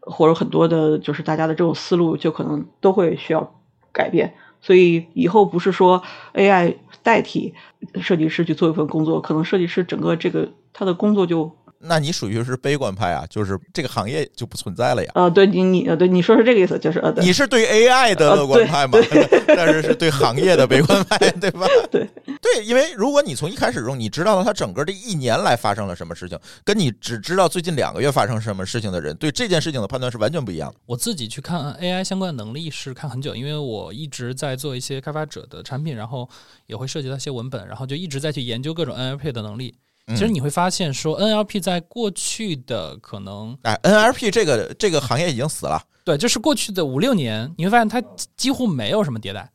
[0.01, 3.55] 或者很多的，就是大家的这种思路，就可能都会需要
[3.91, 4.35] 改变。
[4.61, 6.03] 所以以后不是说
[6.35, 7.55] AI 代替
[8.03, 11.53] 设计师去做一份工作，可能设计师整个这个他的工作就。
[11.87, 15.11] 那你属于是悲观派啊，就是这个行业就不存在了呀。
[15.15, 18.99] 呃，对你你呃，对你说是这个意思，就是呃，你是对 AI 的乐观派吗？
[19.49, 21.67] 但是是对行业的悲观派， 对吧？
[21.91, 22.09] 对
[22.41, 30.77] 对，因为如果你从一开始中你知道了它整个这一年来发生了什么事情，跟你只知道最近两个月发生什么事情的人，对这件事情的判断是完全不一样的。
[30.87, 36.29] 我自己去看 AI 相关的能力是看很久，因为我一直在做一些开发者的产品，然后
[36.67, 39.75] 也会涉及到一些文本，然后就一直在去研究各种 NLP 的能力。
[40.09, 45.83] 其实你会发现，说 NLP 在过去的可能，哎，NLP 这个这个行业已经死了。
[46.05, 48.03] 对，就是过去的五六年，你会发现它
[48.37, 49.51] 几乎没有什么迭代，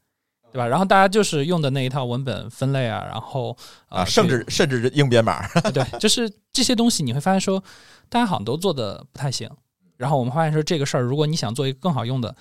[0.51, 0.65] 对吧？
[0.65, 3.55] 然后大家就是用的那一套文本分类啊，然后
[3.89, 7.63] 啊，甚至甚至硬编码，对，就是这些东西，你会发现说，
[8.09, 9.47] 大家好像都做的不太行。
[9.97, 12.35] 然后我们发现说，这个事儿，如果你想做一个更好用的，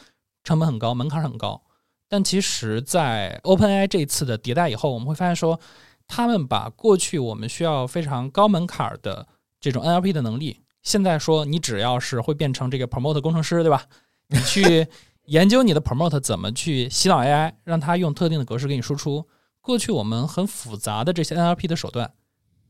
[0.45, 1.61] 成本很高，门槛很高。
[2.09, 5.61] 但其实，在 OpenAI 这一次的迭代以后，我们会发现说。
[6.09, 9.29] 他们把过去我们需要非常高门槛的
[9.61, 13.85] 这种 NLP 的能力，现在说你只要是会变成这个 Promote 工程师，对吧？
[14.29, 14.89] 你去
[15.27, 19.29] 研究你的 Promote 怎么去洗脑 AI，让它用特定的格式给你输出。
[19.61, 22.11] 过去我们很复杂的这些 NLP 的手段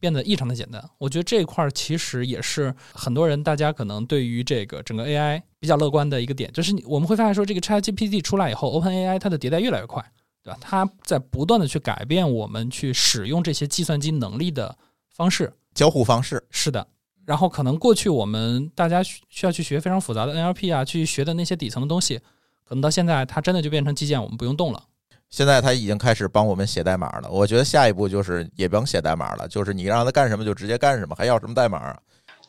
[0.00, 0.90] 变得异常的简单。
[0.98, 10.04] 我觉得这一块其实也是很多人大家可能对于这个整个 AI 比较乐观的一个点，就是我们会发现说，这个 ChatGPT 出来以后，OpenAI 它的迭代越来越快。
[10.48, 10.58] 对吧？
[10.60, 14.76] 它在不断的去改变我们去使用这些计算机能力的
[15.14, 16.42] 方式、交互方式。
[16.50, 16.86] 是的。
[17.26, 22.16] 然后可能过去我们大家需需要去学非常复杂的 NLP 啊，去学的那些底层的东西，
[22.64, 24.82] 可能到现在它真的就变成基建，我们不用动了。
[25.28, 27.30] 现在它已经开始帮我们写代码了。
[27.30, 31.98] 我觉得下一步就是也不用写代码了，就是你让它干什么就直接干什么，还要什么代码啊？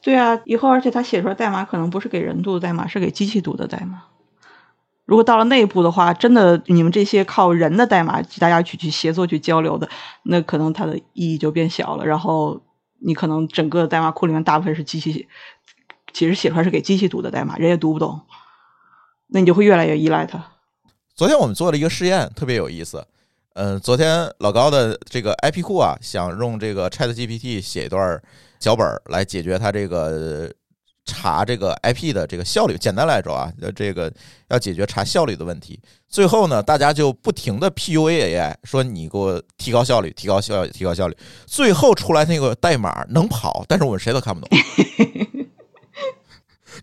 [0.01, 4.03] 对啊，以后而且它写出来代码可能不是给人读的代码，是给机器读的代码。
[5.09, 9.89] 如果到了内部的话，真的你们这些靠人的代码，大家去去协作去交流的，
[10.21, 12.05] 那可能它的意义就变小了。
[12.05, 12.61] 然后
[12.99, 15.27] 你可能整个代码库里面大部分是机器
[16.13, 18.21] 其实写出来是给机器读的代码，人也读不懂，
[19.29, 20.45] 那你就会越来越依赖它。
[21.15, 23.03] 昨天我们做了一个试验，特别有意思。
[23.55, 28.21] 嗯，昨天老高的这个 IP 库啊，想用这个 Chat GPT 写一段
[28.59, 30.53] 脚本来解决它这个
[31.09, 32.77] 查这个 IP 的这个效率。
[32.77, 34.11] 简单来说啊，这个
[34.49, 35.79] 要解决查效率的问题。
[36.07, 41.17] 最后呢，大家就不停的 PUA AI，说你给我提高效率，提高效，提高效率。
[41.45, 44.49] 最后出来那个代码能跑，但是我们谁都看不懂。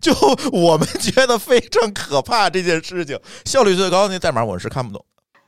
[0.01, 0.13] 就
[0.51, 5.03] 我们觉得非常可怕这件事情，效率最高的那代码我们是看不懂。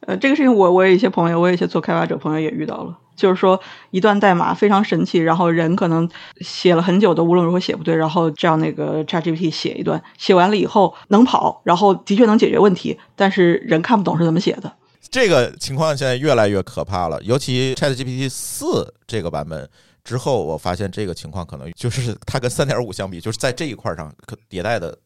[0.10, 6.10] 呃，这个事情我我有一些朋友，我有一些做开发者朋友也遇到了，就是说一段代码非常神奇，然后人可能
[6.42, 14.74] 写了很久都无论如何写不对，然后这样那个 ChatGPT 写一段，写完了以后能跑，然后的确能解决问题，但是人看不懂是怎么写的。
[15.12, 19.70] 这个情况现在越来越可怕了，尤其 ChatGPT 四这个版本
[20.04, 24.98] 之后，我发现这个情况可能就是它跟三点五相比，就是在这一块上可迭代的。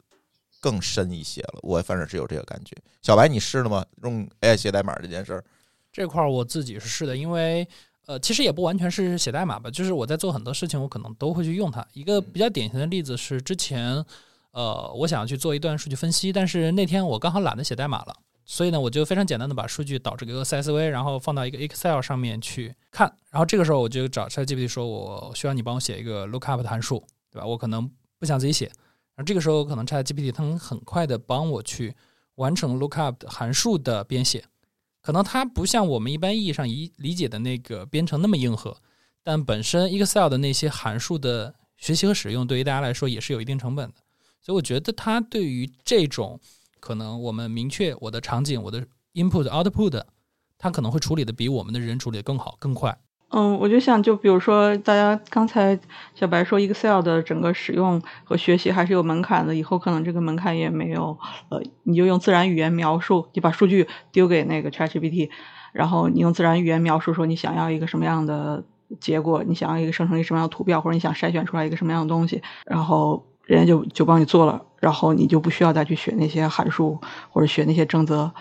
[0.63, 2.73] 更深一些了，我反正是有这个感觉。
[3.02, 3.86] 小白，你试了吗？
[4.04, 5.43] 用 AI 写代码这件事儿，
[5.91, 7.67] 这块儿我自己是试的，因为
[8.06, 11.86] 呃，其实也不完全是写代码吧，就是我在做很多事情，我可能都会去用它。
[11.91, 14.02] 一个比较典型的例子是，之前
[14.52, 23.13] 呃，我想要去做一段数据分析，但是那天我刚好懒得写代码了，所以呢，我就非常简单的把数据导这个 CSV，然后放到一个 Excel 上面去看。
[23.30, 27.45] 然后这个时候我就找 ChatGPT 说，我需要你帮我写一个 lookup 的函数，对吧？
[27.45, 28.71] 我可能不想自己写。
[29.15, 31.95] 而这个时候，可能 ChatGPT 它能很快的帮我去
[32.36, 34.45] 完成 lookup 函数的编写，
[35.02, 38.76] 可能它不像我们一般意义上理理解的那个编程那么硬核，
[39.21, 43.95] 但本身 Excel 的那些函数的学习和使用，对于大家来说也是有一定成本的。
[44.41, 46.39] 所以我觉得它对于这种
[46.80, 50.04] 可能我们明确我的场景、我的 input output，
[50.58, 52.99] 它可能会处理的比我们的人处理的更好、更快。
[53.36, 55.78] 嗯，我就想，就比如说，大家刚才
[56.13, 61.17] 小白说，Excel 的整个使用和学习还是有门槛的，以后可能这个门槛也没有。
[61.50, 65.32] 呃，你就用自然语言描述，你把数据丢给那个 ChatGPT，
[65.72, 68.63] 然后你用自然语言描述说你想要一个什么样的
[69.00, 78.32] 结果，你想要一个生成一个什么样的图表，或者你想筛选出来一个什么样的东西，然后人家就就帮你做了，然后你就不需要再去学那些函数或者学那些正则。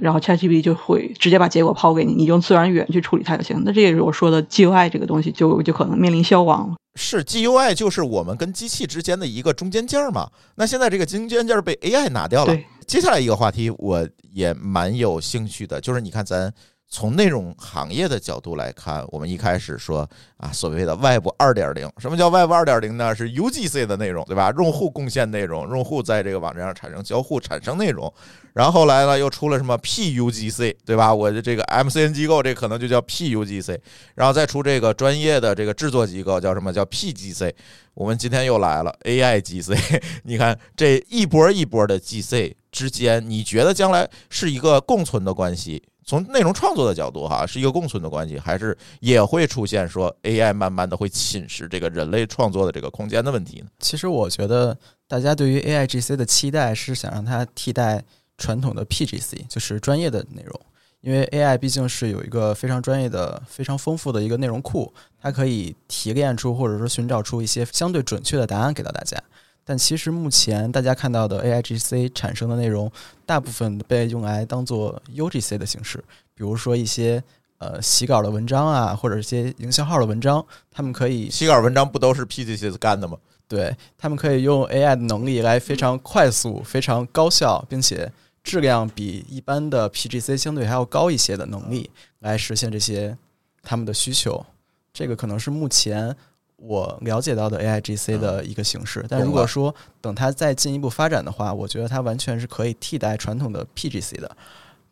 [0.00, 3.62] 然后 ChatGPT 就会直接把结果抛给你，你用自然语言去处理它就行。
[3.64, 6.76] 那这也是我说的 GUI 这个东西就就可能面临消亡了。
[6.94, 10.28] 是 GUI 就是我们跟机器之间的一个中间件嘛？
[10.56, 12.56] 那现在这个中间件被 AI 拿掉了。
[12.86, 16.52] 接下来一个话题我也蛮有兴趣的，就是你看咱。
[16.90, 23.14] 从内容行业的角度来看，我们一开始说啊，所谓的 Web 二点零，什么叫 Web 二点零呢？
[23.14, 24.50] 是 UGC 的内容，对吧？
[24.56, 28.12] 用户贡献内容，用户在这个网站上产生交互，产生内容。
[28.54, 31.14] 然后后来呢，又出了什么 PUGC，对吧？
[31.14, 33.78] 我的这个 MCN 机构，这可能就叫 PUGC。
[34.14, 37.52] 然后再出这个专业的这个制作机构，叫什么叫 PGC？
[37.92, 40.02] 我们今天又来了 AIGC。
[40.24, 45.82] 你看这一波一波的 GC 之间，你觉得将来是一个共存的关系？
[46.08, 53.66] 从内容创作的角度，哈，是一个共存的关系，还是也会出现说 AI 慢慢的会侵蚀这个人类创作的这个空间的问题呢？
[53.78, 54.74] 其实我觉得
[55.06, 58.02] 大家对于 AIGC 的期待是想让它替代
[58.38, 60.58] 传统的 PGC，就是专业的内容，
[61.02, 64.90] 因为 AI 毕竟是有一个非常专业的、非常丰富的一个内容库，
[65.20, 69.22] 它可以提炼出或者说寻找出一些相对准确的答案给到大家。
[69.68, 72.90] 但其实目前大家看到的 AIGC 产生的内容，
[73.26, 76.02] 大部分被用来当做 UGC 的形式，
[76.34, 77.22] 比如说一些
[77.58, 83.18] 呃洗稿的文章啊，或者一些营销号的文章，他们可以洗稿文章不都是 PGC 干的吗？
[83.46, 88.10] 对他们可以用 AI 的能力来非常快速、非常高效，并且
[88.42, 93.14] 质量比一般的 PGC 相对还要高一些的能力来实现这些
[93.62, 94.46] 他们的需求。
[94.94, 96.16] 这个可能是目前。
[96.58, 104.36] 我了解到的 AIGC 的一个形式，但如果说等它再进一步发展的话，我觉得它完全是可以替代传统的 PGC 的。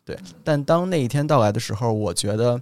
[0.05, 2.61] 对，但当那一天到来的时候，我觉得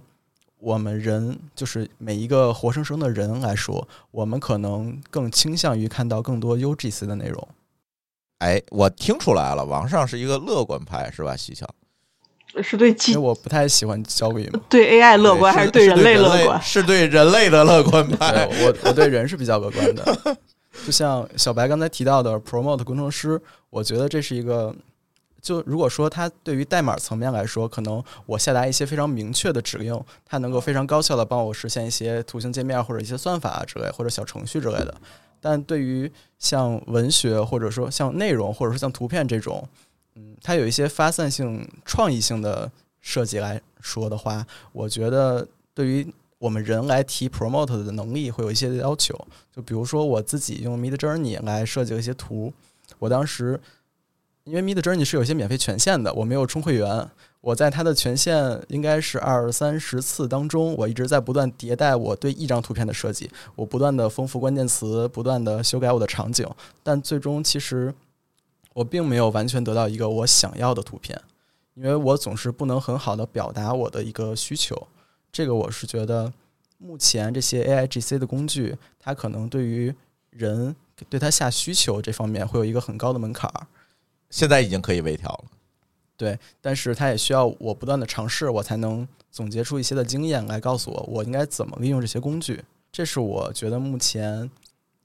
[0.58, 7.48] 我们人就是每一个活生生的人来说，我们可能更倾向于看到更多 UGC 的内容。
[8.38, 11.36] 哎，我听出来了，王上是一个乐观派，是吧？
[11.36, 11.66] 西桥。
[12.62, 16.60] 是对机，我不太喜欢交给对 AI 乐观还是对人类乐观？
[16.62, 18.46] 是对人类的乐观派。
[18.46, 20.36] 我我对人是比较乐观的。
[20.84, 23.40] 就像小白刚才提到的，Promote 工程师，
[23.70, 24.74] 我觉得这是一个。
[25.40, 34.94] 就如果说它对于代码层面来说，可能我下达一些非常明确的指令，它能够非常高效的帮我实现一些图形界面或者一些算法之类或者小程序之类的。
[35.40, 39.66] 但对于像文学或者说像内容或者说像图片这种。
[40.16, 49.14] 嗯，它有一些发散性、创意性的设计来说的话，我觉得对于我们人来提 promote 的能力会有一些要求。
[49.54, 52.52] 就比如说我自己用 Mid Journey 来设计了一些图，
[52.98, 53.60] 我当时
[54.44, 57.08] 因为 Mid Journey 是有一些免费权限的，我没有充会员。
[57.42, 66.44] 我在它的权限应该是二三十次当中，我一直在不断迭代我对一张图片的设计，我不断的丰富关键词，不断的修改我的场景，
[66.82, 67.94] 但最终其实
[68.76, 71.18] 我并没有完全得到一个我想要的图片，
[71.72, 74.86] 因为我总是不能很好的表达我的一个需求。
[75.32, 76.30] 这个我是觉得，
[76.76, 79.94] 目前这些 A I G C 的工具，它可能对于
[80.28, 80.76] 人
[81.08, 83.66] 对它下需求这方面会有一个很高的门槛儿。
[84.28, 85.44] 现在已经可以微调了。
[86.18, 92.62] 对，但是它也需要我不断的尝试，我才能总结出一些的经验来告诉我我应该怎么利用这些工具。
[92.92, 94.50] 这是我觉得目前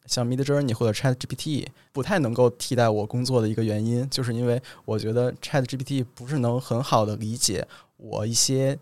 [0.05, 8.77] 像 Mid Journey 或者 Chat GPT 不太能够替代我工作的一个原因，就是因为我觉得 Chat GPT 不是能很好的理解我一些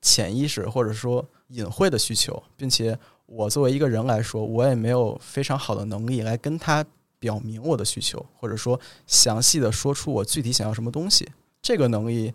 [0.00, 6.84] 潜意识或者说隐晦的需求，并且我作为一个人来说，我也没有非常好的能力来跟他
[7.18, 11.28] 表明我的需求，或者说详细的说出我具体想要什么东西。
[11.60, 12.34] 这个能力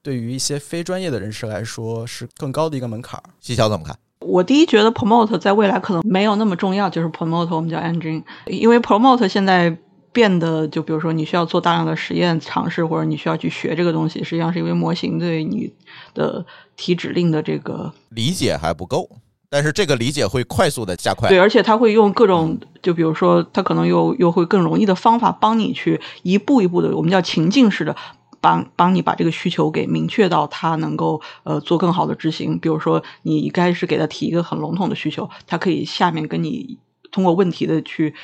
[0.00, 3.30] 对于一些非专业的人士来说是更高的一个门槛儿。
[3.40, 3.98] 西桥怎么看？
[4.28, 9.76] 我第一觉得 promote 在未来可能没有那么重要，就是 promote 我们叫 engine，因为 promote 现在
[10.12, 15.72] 变得就比如说你需要做大量的实验尝试，或者你需要去学这个东西，实际上是因为模型对你
[16.14, 16.44] 的
[16.76, 19.08] 提指令的这个理解还不够，
[19.48, 21.28] 但是这个理解会快速的加快。
[21.28, 27.94] 对，而且它会用各种，就比如说它可能又又会更容易的方法帮你去一步一步的，我们叫情境式的。
[28.40, 32.58] 帮帮你把这个需求给明确到，他能够呃做更好的执行。
[32.58, 36.78] 比如说，你一开始给他提一个很笼统的需求，他可以下面跟你
[37.10, 38.14] 通过问题的去，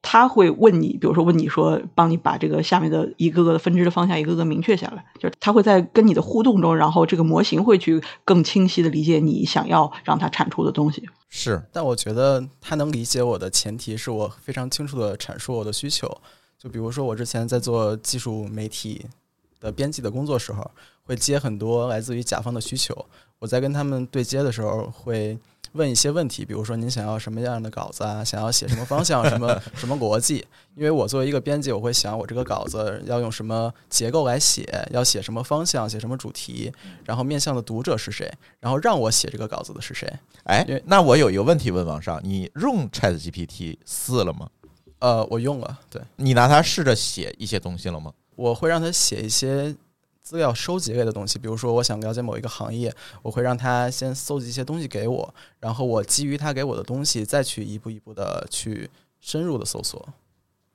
[0.00, 5.04] 他会问你，比如说问你说，帮你把这个下面的一个个的分支的方向一个个明确下来。
[5.18, 11.02] 就是他会在跟你的互动中，然后这个模型会去更清晰的理解你想要让它产出的东西。
[11.28, 16.08] 是，但我觉得他能理解我的前提是我非常清楚的阐述我的需求。
[16.56, 19.06] 就比如说，我之前在做技术媒体。
[19.60, 20.70] 的编辑的工作时候，
[21.04, 22.94] 会接很多来自于甲方的需求。
[23.38, 25.38] 我在跟他们对接的时候，会
[25.72, 28.24] 问一些问题，比如说您想要什么样的稿子啊？
[28.24, 29.22] 想要写什么方向？
[29.28, 30.46] 什么什么逻辑？
[30.74, 36.72] 因为我作为一个编辑，我会想我这个稿子要用什么结构来写，要写什么方向，写什么主题，
[37.04, 40.10] 然后面向的读者是谁，然后让我写这个稿子的是谁？
[40.44, 44.48] 哎，那我有一个问题问王上，你用 Chat GPT 四了吗？
[45.00, 45.78] 呃，我用了。
[45.90, 48.10] 对你拿它试着写一些东西了吗？
[48.36, 49.74] 我会让他写一些
[50.22, 58.88] 资料收集类的东西，比如说我想了解某一个行业，我会让他先搜集一些东西给我，然后我基于他给我的东西，再去一步一步的去
[59.20, 60.08] 深入的搜索。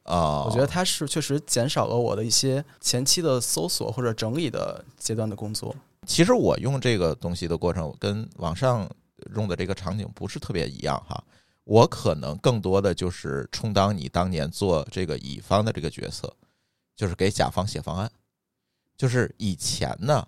[0.04, 5.76] 啊，我觉得它是确实减少了我的一些前期的搜索或者整理的阶段的工作。
[6.08, 8.90] 其实我用这个东西的过程，跟网上
[9.36, 11.24] 用的这个场景不是特别一样哈。
[11.66, 16.34] 我可能更多的就是充当你当年做这个乙方的这个角色。
[17.02, 18.12] 就是给甲方写方案，
[18.96, 20.24] 就是以前呢，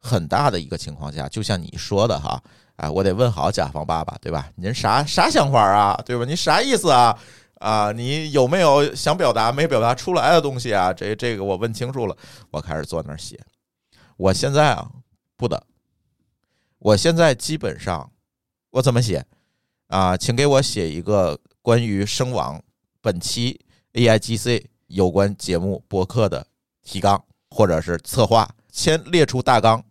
[0.00, 2.42] 很大的一个情况下，就像你说的哈，
[2.74, 4.50] 哎，我得问好甲方爸爸，对吧？
[4.56, 6.24] 您啥啥想法啊，对吧？
[6.24, 7.16] 你啥意思啊？
[7.60, 10.92] 啊，你有没有想表达没表达出来的东西啊？
[10.92, 12.16] 这这个我问清楚了，
[12.50, 13.38] 我开始坐那儿写。
[14.16, 14.90] 我现在啊，
[15.36, 15.64] 不的，
[16.80, 18.10] 我现在基本上
[18.70, 19.24] 我怎么写
[19.86, 20.16] 啊？
[20.16, 22.60] 请给我写一个关于声网
[23.00, 24.64] 本期 AIGC。
[24.88, 26.46] 有关节目播客的
[26.82, 29.82] 提纲或者是策划，先列出大纲，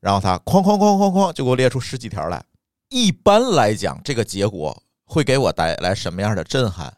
[0.00, 2.44] 然后他哐哐哐哐哐就给我列出十几条来。
[2.88, 6.96] 一般来讲，这个结果会给我带来什么样的震撼？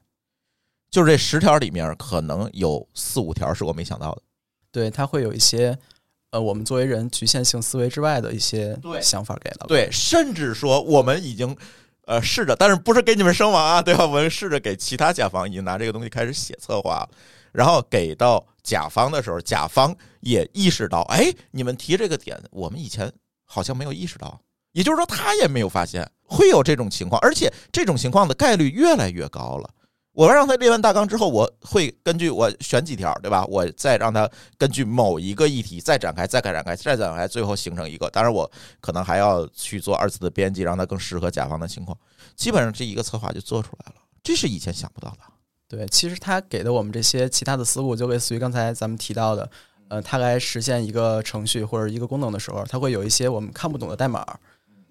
[0.91, 4.23] 就是这十条里面可能有四五条是我没想到的。
[4.71, 5.79] 对他会有一些
[6.31, 9.67] 呃，我们作为人局限性思维之外的一些想法给了。
[9.69, 11.57] 对，甚至说我们已经。
[12.09, 14.07] 呃，试着，但是不是给你们生娃啊，对吧？
[14.07, 17.11] 我们试着给其他甲方已经拿这个东西开始写策划了，
[17.53, 23.13] 然后给到甲方的时候，甲方也意识到，哎，你们提这个点，我们以前
[23.45, 24.41] 好像没有意识到，
[24.73, 29.69] 也就是说，他也没有发现会有这种情况，而且这种情况的概率越来越高了。
[30.19, 33.45] 我要让他列完大纲之后，我会根据我选几条，对吧？
[33.47, 38.11] 我再让他根据某一个议题再展开，再开展开，再展开，最后形成一个。
[38.11, 38.51] 当然，我
[38.81, 41.97] 可能还要去做二次的编辑，让它更适合甲方的情况。
[42.35, 45.19] 基本上这一个策划就做出来了，这是以前想不到的。
[45.69, 49.49] 对，其实他给的我们这些其他的思路，就类似于刚才咱们提到的，
[49.87, 54.27] 呃，他来实现一个程序或者一个功能的时候，他会有一些我们看不懂的代码。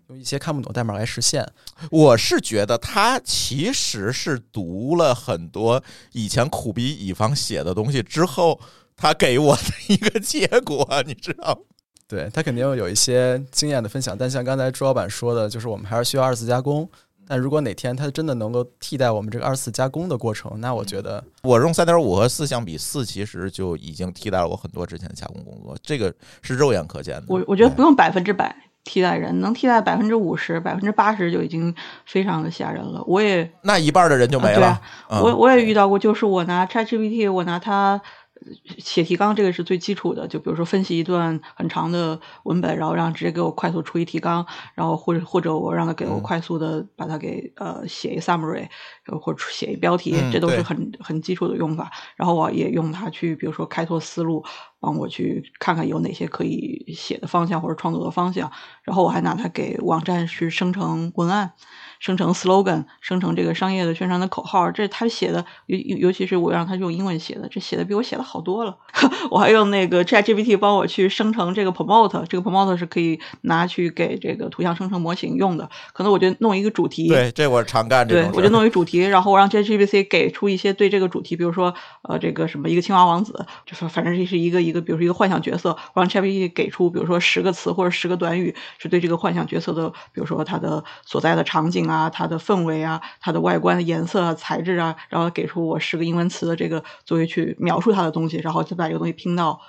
[0.10, 1.46] 用一些看不懂代码来实现，
[1.92, 5.84] 我是觉得他其实是读了很多
[6.14, 8.58] 以前苦逼乙方写的东西之后，
[8.96, 11.60] 他给我的一个结果，你知道？
[12.08, 16.90] 对他肯定有一些经验的分享，但像刚才朱老板说的，就是我们还是需要二次加工。
[17.30, 27.26] 但如果哪天它真的能够替代我们这个二次加工的过程，那我觉得我用三点五和四相比，四其实就已经替代了我很多之前的加工工作，这个是肉眼可见的。
[27.28, 28.56] 我我觉得不用百分之百
[28.88, 31.76] 替代人，能替代百分之五十、百分之八十就已经
[32.06, 33.04] 非常的吓人了。
[33.06, 34.80] 我也那一半的人就没了。
[35.10, 38.02] 啊、我我也遇到过，就是我拿 ChatGPT，我拿它。
[38.78, 48.68] 写提纲这个是最基础的，就比如说分析一段很长的文本，然后让直接给我快速出一提纲，然后或者或者我让他给我快速的把它给呃写一 summary，
[49.22, 51.92] 或者写一标题，这都是很很基础的用法。
[52.16, 54.44] 然后我也用它去，比如说开拓思路，
[54.80, 58.52] 帮我去看看有哪些可以写的方向或者创作的方向。
[58.84, 61.54] 然后我还拿它给网站去生成文案。
[62.00, 68.78] 生成 slogan，生成这个商业的宣传的口号，这他写的，尤尤其是我让他用英文写的，这写的比我写的好多了。
[69.32, 75.70] 我还用那个 ChatGPT 帮我去生成这个 promote，这个 promote 是可以拿去给这个图像生成模型用的。
[75.94, 78.08] 可能我就弄一个主题，对，这我常干。
[78.08, 81.74] 对，我就弄一 主题，然后我让 ChatGPT 给出一些对这个主题，比如说
[82.04, 91.87] 呃这个什么一个青蛙王子，就是反正这是一个一个，比如说一个幻想角色，我让 ChatGPT 给出比如说十个词或者十个短语，是对这个幻想角色的，比如说他的所在的场景。
[91.88, 99.62] 啊，它的氛围啊，它的外观的颜色啊、材质啊，然后给出我十个英文词的这个作为去描述它的东西，然后再把这个东西拼到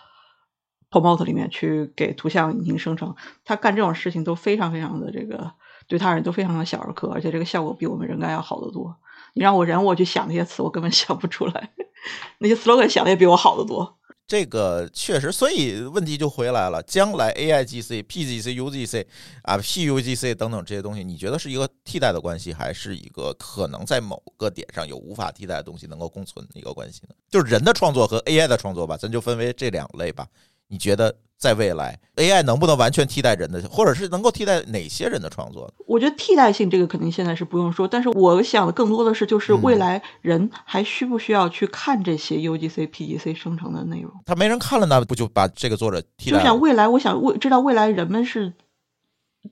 [0.91, 3.15] Promote 里面去给图像引擎生成。
[3.45, 5.53] 他干这种事情都非常非常的这个
[5.87, 8.97] 对他人都非常的小儿科，而且这个效果比我们人干要好得多。
[9.35, 11.71] 你让我人我去想那些词，我根本想不出来，
[12.39, 13.98] 那些 slogan 想的也比我好得多。
[14.29, 16.83] 这个确实，所以问题就回来了。
[16.83, 19.07] 将来 A I G C、P G C、U G C
[19.43, 27.15] 啊、P U G C 等等这些东西，你觉得是一个替代的关系，还是一个可能在某个点上有无法替代的东西能够共存的一个关系呢？
[27.31, 30.29] 就是人的创作和 A I 的创作吧，咱就分为这两类吧。
[30.67, 35.73] 你觉得在未来，AI 能不能完全替代人的，或者是能够替代哪些人的创作？
[35.87, 44.11] 我觉得替代性这个肯定现在是不用说，但是我想的更多的是，就是未来人还需不需要去看这些 UGC、PGC 生成的内容？
[44.27, 46.39] 他没人看了，那不就把这个作者替代？
[46.39, 48.53] 就想未来，我想未知道未来人们是。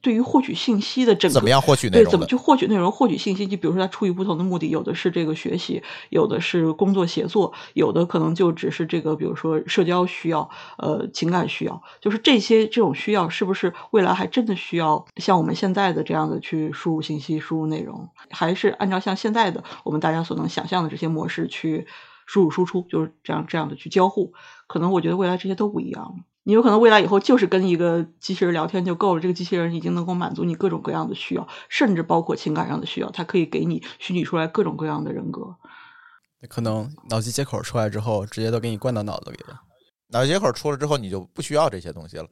[0.03, 2.05] 对于获取信息的整个怎么样获取内容？
[2.05, 2.91] 对，怎么去获取内容？
[2.91, 21.87] 获取信息，就比如说他出于不同的目的，有的是这个学习，有的是工作协作，有的可能就只是这个，比如说社交需要，呃，情感需要，就是这些这种需要，是不是未来还真的需要像我们现在的这样的去输入信息、输入内容，还是按照像现在的我们大家所能想象的这些模式去
[22.27, 24.33] 输入输出，就是这样这样的去交互？
[24.67, 26.25] 可能我觉得未来这些都不一样。
[26.47, 35.57] 你有可能未来以后就是跟一个机器人聊天就够了，这个机器人已经能够满足你各种各样的需要，甚至包括情感上的需要，它可以给你虚拟出来各种各样的人格。
[36.49, 39.61] 可能脑机接口出来之后，直接都给你灌到脑子里了。
[40.11, 42.27] 脑机接口出了之后，你就不需要这些东西了，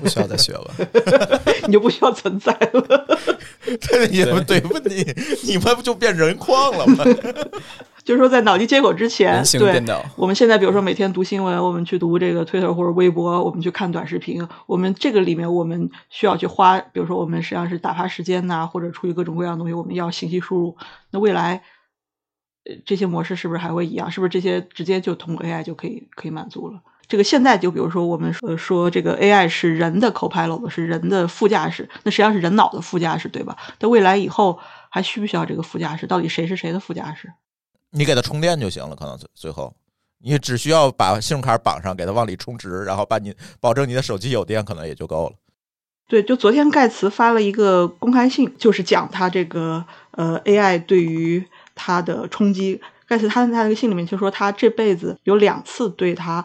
[0.00, 0.74] 不需要再学了，
[1.68, 3.06] 你就不需要存在了。
[3.80, 5.06] 对，你们对问题，
[5.44, 7.04] 你们不就变人矿了吗？
[8.06, 9.80] 就是说，在脑机接口之前，对，
[10.14, 20.76] 我们现在比如说每天读新闻，我们去读这个 Twitter 或者微博，我们去看短视频，我们这个里面我们需要去花，比如说我们实际上是打发时间呐，或者出于各种各样的东西，我们要信息输入。
[21.10, 21.64] 那未来，
[22.64, 24.08] 呃，这些模式是不是还会一样？
[24.08, 26.80] 是不是这些直接就通过 AI 就可以可以满足了？
[27.08, 33.56] 这个现在就比如说我们说说这个 AI 是人的 Copilot，是人的副驾驶，那实际上是人脑的副驾驶，对吧？
[33.80, 36.06] 那未来以后还需不需要这个副驾驶？
[36.06, 37.32] 到底谁是谁的副驾驶？
[37.96, 39.74] 你给它充电就行了，可能最最后，
[40.18, 45.36] 你只需要把信用卡绑上，给它往里充值，然后把你保证你的手机有电，可能也就够了。
[46.06, 51.42] 对，就昨天盖茨发了一个公开信，就是讲他这个呃 AI 对于
[51.74, 52.80] 他的冲击。
[53.08, 56.44] 盖茨他在他那个信里面就说，他这辈子有两次对他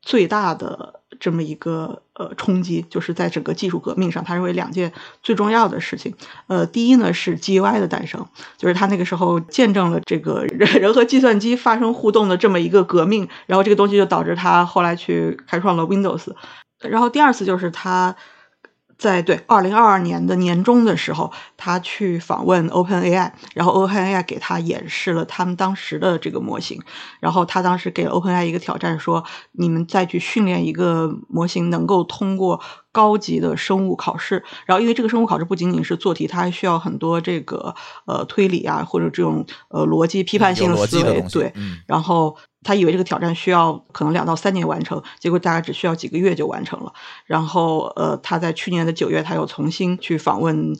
[0.00, 0.95] 最大的。
[1.20, 4.92] 这么一个呃冲击，就是在整个技术革命上，他认为两件
[5.22, 6.14] 最重要的事情。
[6.46, 8.26] 呃，第一呢是 GUI 的诞生，
[8.56, 16.34] 就是他那个时候见证了这个人人和计算机发生互动的这么一个革命，然后这个东西就导致他后来去开创了 Windows。
[16.80, 18.16] 然后第二次就是他。
[18.98, 26.80] 在对二零二二年的年中的时候，他去访问 OpenAI，然后 OpenAI 给他演示了他们当时的这个模型，
[27.20, 34.42] 然后他当时给了 OpenAI 一个挑战，说你们再去训练一个模型，能够通过高级的生物考试。
[34.64, 37.74] 然后因为这个生物考试不仅仅是做题，它还需要很多这个
[38.06, 41.20] 呃推理啊，或者这种呃逻辑批判性的思维。
[41.30, 41.52] 对，
[41.86, 42.36] 然后。
[42.66, 46.92] 他以为这个挑战需要可能两到三年完成，结果大概只需要几个月就完成了。
[47.24, 50.76] 然后，呃，他在去年的九月，他又重新去访问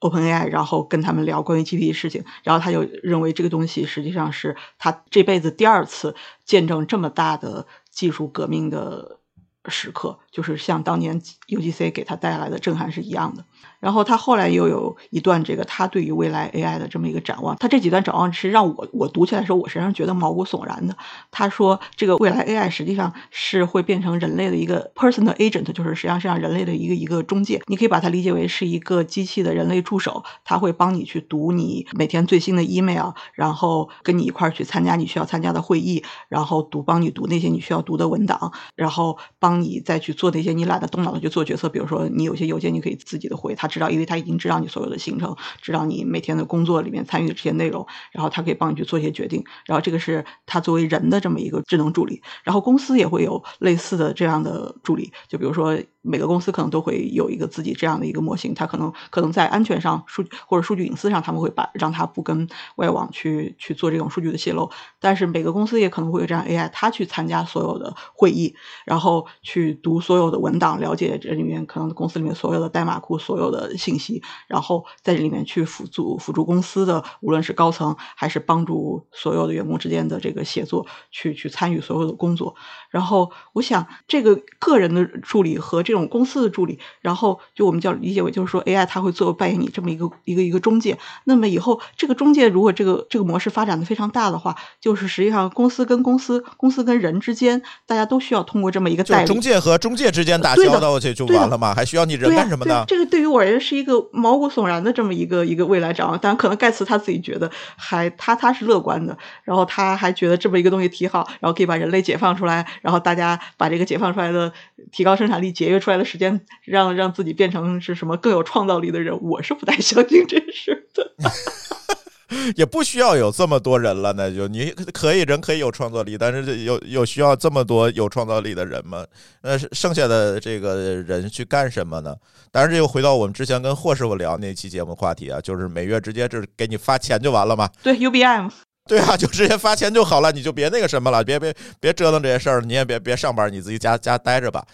[0.00, 2.22] OpenAI，然后跟他们聊关于 GPT 事情。
[2.42, 6.14] 然后他又认为这个东西实际上是他这辈子第二次
[6.44, 9.18] 见证这么大的技术革命的
[9.66, 13.46] 时刻，就是像当年 UGC 给他带来的震撼是一样的。
[13.80, 20.96] 然后他后来又有一段这个他对于未来 AI 的这么一个展望，他这几段展望是让我我读起来的时候，我实际上觉得毛骨悚然的。
[21.30, 27.62] 他说这个未来 AI 实际上是会变成人类的一个 personal agent，就是实际上是让人类的一个一个中介。
[27.66, 41.68] 你可以把它理解为是一个机器的人类助手，他会帮你去读你每天最新的 email，然后跟你一块儿去参加你需要参加的会议，然后读帮你读那些你需要读的文档，然后帮你再去做那些你懒得动脑的去做决策。
[41.68, 49.42] 比如说你有些邮件你可以自己的回，他知道，因为他已经知道你所有的行程，知道你每天的工作里面参与的这些内容，然后他可以帮你去做一些决定。
[49.64, 52.20] 然后这个是他作为人的这么一个智能助理。
[52.44, 64.70] 然后公司也会有类似的这样的助理，就比如说每个公司可能都会有一个自己这样的一个模型，它可能可能在安全上数或者数据隐私上，他们会把让它不跟外网去去做这种数据的泄露。
[64.98, 68.54] 但是每个公司也可能会有这样 AI，它去参加所有的会议，
[68.86, 82.54] 然后去读所有的文档，了解这里面可能公司里面所有的代码库所有的信息，然后在这里面去辅助辅助公司的无论是高层还是帮助所有的员工之间的这个协作，去去参与所有的工作。
[82.90, 90.98] 然后我想，这个个人的助理和这种公司的助理，然后就我们叫理解为，就是说 AI 它会作为扮演你这么一个一个一个中介。
[91.24, 101.72] 那么以后这个中介如果这个这个模式发展的非常大的话，就是实际上公司跟公司、公司跟人之间，大家都需要通过这么一个代理中介和中介之间打交道去就完了吗？
[101.74, 102.84] 还需要你人干什么呢？
[102.86, 106.18] 对这个对于我而言觉是一个毛骨悚然的这么一个一个未来展望。
[106.20, 114.52] 但，可能盖茨他自己觉得还他他是乐观的，然后他还觉得这么一个东西挺好，然后可以把人类解放出来，然后大家把这个解放出来的
[114.92, 119.20] 提高生产力、节约出来的时间，让让自己变成是什么更有创造力的人。
[119.22, 121.12] 我是不太相信这事的。
[122.56, 129.04] 也不需要有这么多人了，那就你可以人可以有创造力，但是这有有需要这么多有创造力的人吗？
[129.42, 132.14] 那剩下的这个人去干什么呢？
[132.52, 137.68] 当然，这又回到我们之前跟霍师傅聊那期节目话题啊，就是每月直接就是给你发钱就完了嘛。
[137.82, 138.52] 对 UBI 嘛，
[138.88, 144.64] 对啊，就直接发钱就好了，你就别那个什么了，别别别折腾这些事儿，你也别别上班，你自己家家待着吧。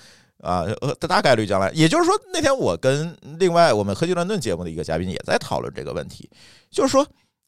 [0.43, 6.29] 啊，呃，大概率将来，也就是说，那天我跟另外我们科技乱炖节目的一个嘉宾也在讨论这个问题，
[6.71, 7.05] 就是说，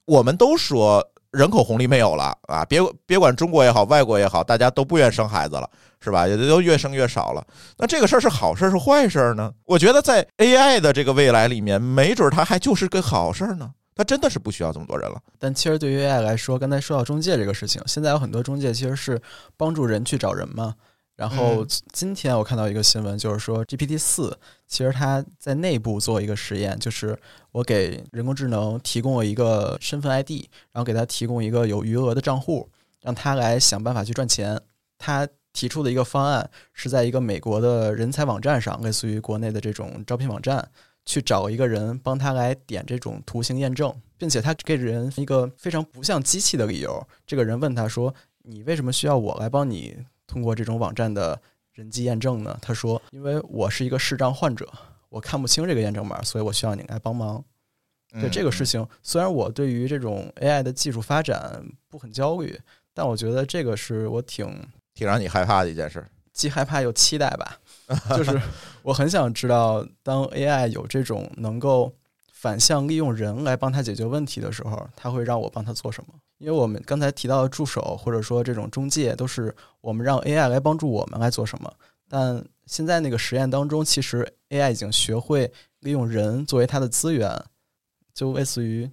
[0.09, 5.69] 我们都说人口红利没有了啊，别别管中国也好，外国也好，大家都不愿生孩子了，
[6.01, 6.27] 是吧？
[6.27, 7.47] 也都越生越少了。
[7.77, 9.53] 那这个事儿是好事儿是坏事儿呢？
[9.67, 13.71] 我觉得在 AI 的这个未来里面，没准它还就是个好事儿呢。
[13.95, 15.21] 它真的是不需要这么多人了。
[15.39, 19.21] 但其实对于 AI 来说，刚才说到中介这个事情，现在有很多中介其实是
[19.59, 20.75] 帮助人去找人嘛。
[21.17, 24.39] 然后今天我看到一个新闻，就是说 GPT 四
[24.69, 27.19] 其实他在内部做一个实验，就是
[27.53, 30.31] 我给人工智能提供了一个身份 ID，
[30.71, 32.69] 然后给他提供一个有余额的账户，
[33.01, 34.61] 让他来想办法去赚钱。
[34.99, 40.69] 他提出的一个方案是在一个美国的人才网站上，类似于国内的这种招聘网站，
[41.07, 47.03] 去找一个人帮他来点这种图形验证，并且他给人一个非常不像机器的理由。
[47.27, 48.15] 这个人问他说
[48.45, 49.97] ：“你为什么需要我来帮你？”
[50.29, 51.41] 通过这种网站的
[51.79, 52.59] 人机验证呢？
[52.61, 54.69] 他说：“因为我是一个视障患者，
[55.09, 57.43] 我看不清这个验证码，所以我需要你来帮忙。”
[58.21, 62.59] 对这个事情，虽然我对于这种 AI 的技术发展不很焦虑，
[62.93, 64.49] 但我觉得这个是我挺
[64.93, 66.05] 挺让你害怕的一件事。
[66.33, 67.61] 既害怕又期待吧。
[68.17, 68.41] 就是
[68.83, 71.95] 我很想知道，当 AI 有这种能够
[72.33, 76.15] 反向利用人来帮他解决问题的时候，他会让我帮他做什么？
[76.39, 81.73] 因为我们刚才提到的助手或者说这种中介，都是我们让 AI 来帮助我们来做什么。
[82.09, 87.45] 但现在那个实验当中，其实 AI 已经学会利用人作为它的资源，
[88.15, 88.91] 就类似于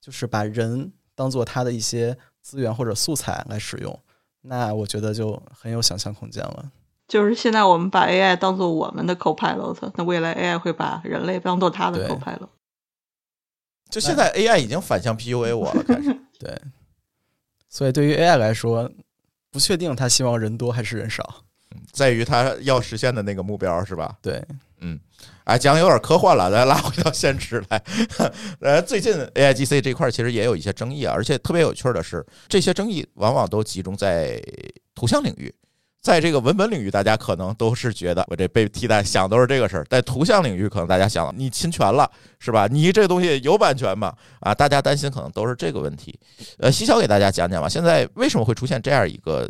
[0.00, 3.98] 就是把人当做它的一些资源或者素材来使用。
[4.42, 6.70] 那我觉得就很有想象空间了。
[7.08, 12.48] 就是现在我们把 AI 当做我们的 copilot，那未来 AI 会把人类当做它的 copilot。
[13.90, 16.16] 就现在 AI 已经反向 PUA 我了，开始。
[16.38, 16.56] 对，
[17.68, 18.90] 所以对于 AI 来说，
[19.50, 21.42] 不确定他希望人多还是人少，
[21.92, 24.16] 在于他要实现的那个目标是吧？
[24.20, 24.44] 对，
[24.80, 24.98] 嗯，
[25.44, 27.82] 哎，讲有点科幻了，咱拉回到现实来。
[28.60, 34.42] 呃，最近 AIGC 这块其实也有一些争议啊，而且特别有趣的是，这些争议往往都集中在
[34.94, 35.54] 图像领域。
[36.04, 39.84] 在这个文本领域，大家可能都是觉得我这被替代，想都是这个事儿。
[39.88, 42.68] 在图像领域，可能大家想你侵权了，是吧？
[42.70, 44.14] 你这东西有版权吗？
[44.40, 46.14] 啊，大家担心可能都是这个问题。
[46.58, 49.48] 呃，西桥给大家讲讲吧，现在为什么会出现这样一个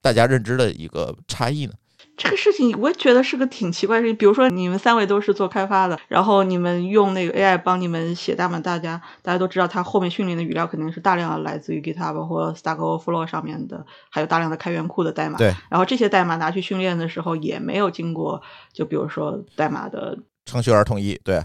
[0.00, 1.74] 大家认知的一个差异呢？
[2.16, 4.16] 这个事情我也觉得是个挺奇怪的事情。
[4.16, 15.38] 比如说，你们三位都是做开发的，然后你们用那个 AI 帮你们写代码，大家大家都知道，它后面训练的语料肯定是大量的来自于 GitHub 或 Stack Overflow 上面的，还有大量的开源库的代码。
[15.38, 15.52] 对。
[15.68, 18.40] 然后这些代码拿去训练的时候，也没有经过，
[18.72, 21.20] 就比如说代码的程序员同意。
[21.24, 21.44] 对。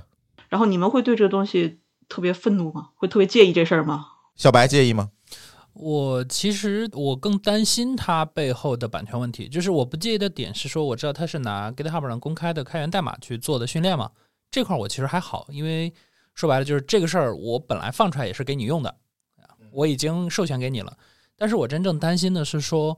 [0.49, 2.89] 然后你们会对这个东西特别愤怒吗？
[2.95, 4.05] 会特别介意这事儿吗？
[4.35, 5.09] 小白介意吗？
[5.73, 14.11] 我其实我更担心它背后的版权问题，就是我不介意的点是说，我知道它是拿 GitHub 上公开的开源代码去做的训练嘛，
[14.51, 15.93] 这块我其实还好，因为
[16.33, 18.93] 说白了就是这个事儿，我本来放出来也是给你用的，
[19.71, 20.97] 我已经授权给你了。
[21.37, 22.97] 但是我真正担心的是说，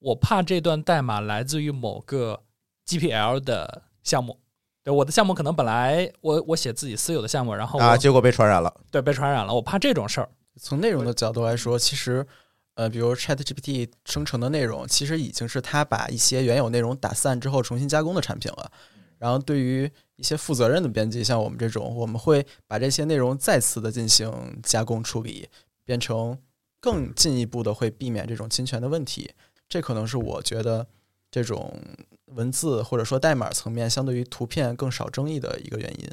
[0.00, 2.42] 我怕这段代码来自于某个
[2.86, 4.38] GPL 的项目，
[4.84, 10.28] 对我的项目可能本来我我写自己私有的项目，然后啊，结果被传染了，对，被传染了，我怕这种事儿。
[10.60, 12.26] 从内容的角度来说，其实，
[12.74, 18.70] 呃，比如 Chat GPT 生成的内容，其实已经是它把一些原有内容打散之后重新加工的产品了。
[19.18, 24.32] 然后，对于一些负责任的编辑，像我们这种，我们会把这些内容再次的进行
[24.62, 25.48] 加工处理，
[25.84, 26.38] 变成
[26.78, 29.32] 更进一步的，会避免这种侵权的问题。
[29.68, 30.86] 这可能是我觉得
[31.30, 31.76] 这种
[32.26, 36.08] 文字或者说代码层面相对于图片更少争议的一个原因。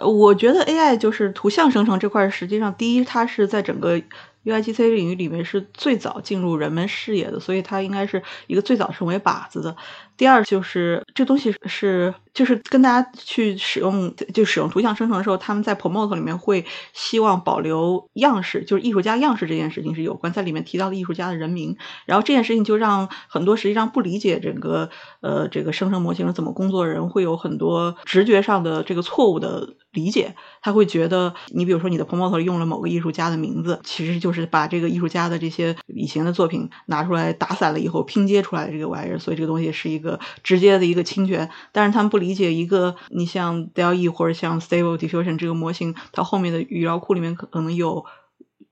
[0.00, 4.00] 我觉得 AI 就是图像生成这块，实际上第一，它是在整个
[4.44, 9.76] UIGC 领域里面是最早进入人们视野的，所以它应该是一个最早成为靶子的。
[10.16, 21.76] 第二就是这东西是就是跟大家去使用就使用图像生成的时候，他们在 promote 里面会希望保留样式，就是艺术家样式这件事情是有关，在里面提到的艺术家的人名，
[22.06, 40.18] 然后这件事情就让很多实际上不理解整个呃这个生成模型是怎么工作的人会有很多直觉上的这个错误的理解，他会觉得你比如说你的 promote 用了某个艺术家的名字，其实就是把这个艺术家的这些以前的作品拿出来打散了以后拼接出来的这个玩意儿，所以这个东西是一个。
[40.42, 48.04] 直接的一个侵权，但是他们不理理解一个，你像 DALL-E 或者像 Stable Diffusion 这个模型，它后面的语料库里面可能有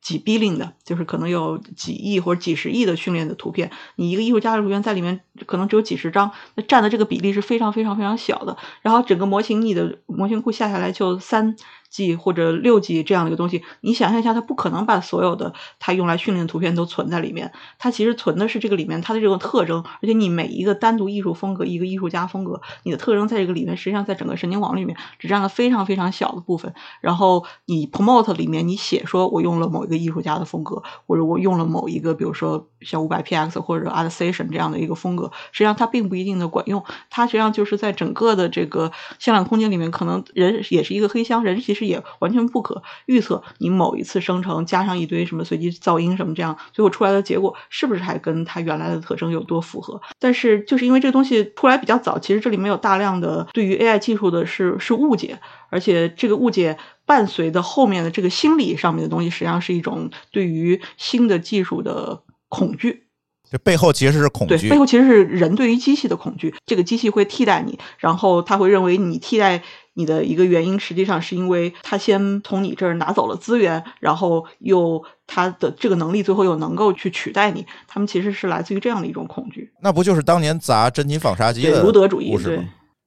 [0.00, 8.56] 几 billion 的，就是可能有几亿或者几十亿的训练的图片，你一个艺术家的图片在里面可能只有几十张，那占的这个比例是非常非常非常小的。
[8.80, 11.56] 然后整个模型你的模型库下下来就三。
[11.90, 17.52] G 或者六 G 这样的一个东西，你想象一下，它不可能把所有的它用来训练的图片都存在里面。
[17.78, 26.74] 它其实存的是这个里面它的这种特征，而且你每一个单独艺术风格，一个艺术家风格，你的特征在这个里面，实际上在整个神经网里面只占了非常非常小的部分。
[27.00, 36.84] 然后你 promote 里面你写说我用了某一个艺术家的风格，或者我用了某一个，比如说像五百 px 或者 a d s t a t i o n 这样的一个风格，实际上它并不一定的管用。
[37.08, 41.77] 它实际上就是在整个的这个向量空间里面，可能人也是一个黑箱，人其实。
[41.78, 50.00] 是也完全不可预测，你某一次生成加上一堆什么随机噪音什么这样，最后出来的结果是不是还跟它原来的特征有多符合？
[50.18, 55.38] 但是就是因为这个东西出来比较早，其实这里面有大量的对于 AI 技术的是是误解，
[55.70, 56.76] 而且这个误解
[57.06, 63.07] 伴随的后面的这个心理上面的东西，实际上是一种对于新的技术的恐惧。
[63.50, 66.54] 这背后其实是恐惧，对，背后其实是人对于机器的恐惧。
[66.66, 69.62] 这个机器会替代你，然后他会认为你替代。
[69.94, 77.66] 你的一个原因，实际上是因为他先从你这儿拿走了资源，然后又他的这个能力最后又能够去取代你。
[77.88, 79.72] 他们其实是来自于这样的一种恐惧。
[79.82, 82.64] 那不就是当年砸真金纺纱机的卢德主义故事吗？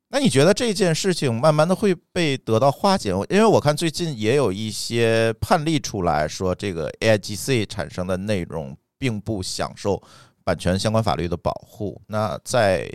[0.09, 3.11] 那你觉得这件事情慢慢的会被得到化解？
[3.29, 10.03] 因为我看最近也有一些判例出来说，这个 AIGC 产生的内容并不享受
[10.43, 12.01] 版权相关法律的保护。
[12.07, 12.89] 那在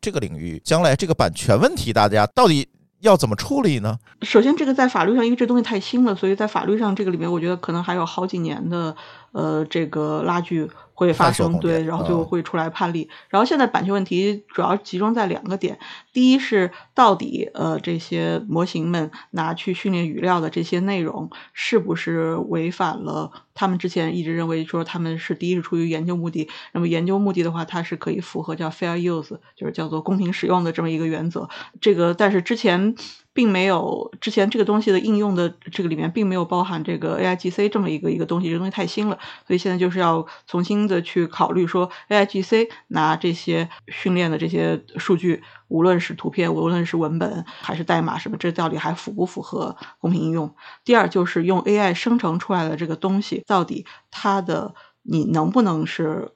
[0.00, 2.68] 这个领域，将来这个版权问题，大家到底？
[3.00, 3.98] 要怎么处理呢？
[4.20, 8.94] 首先，这个在法律上，因为这东西太新了，所以在法律上这个里面，我觉得可能还有好几年的
[9.32, 10.70] 呃这个拉锯。
[11.00, 13.08] 会发生对，然后就会出来判例。
[13.30, 15.78] 然后现在版权问题主要集中在两个点：
[16.12, 31.48] 第一是到底呃这些模型们拿去训练语料的这些内容是不是违反了他们之前一直认为说他们是第一是出于研究目的，那么研究目的的话，它是可以符合叫 fair use，就是叫做公平使用的这么一个原则。
[31.80, 32.94] 这个但是之前。
[33.32, 50.54] 并没有之前这个东西的应用的这个里面并没有包含这个 AIGC 这么一个一个东西，这东西太新了，所以现在就是要重新的去考虑说 AIGC 拿这些训练的这些数据，无论是图片，无论是文本还是代码什么，这到底还符不符合公平应用？
[50.84, 56.32] 第二就是用 AI 生成出来的这个东西，到底它的你能不能是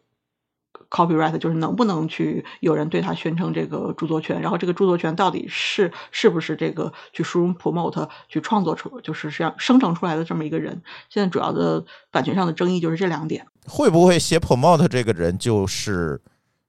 [0.95, 10.83] ？Copyright 就是能不能去有人对他宣称这个著作权，然后这个著作权到底是是不是这个去输入 promote 去创作出就是这样生成出来的这么一个人？
[11.09, 13.45] 现在主要的版权上的争议就是这两点。
[13.67, 16.21] 会不会写 promote 这个人就是？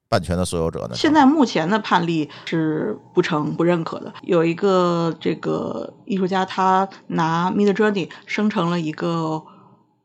[0.07, 0.93] 版权的所有者呢？
[0.93, 4.13] 现在目前的判例是不成不认可的。
[4.21, 9.43] 有一个这个艺术家，他拿 Mid Journey 生成了一个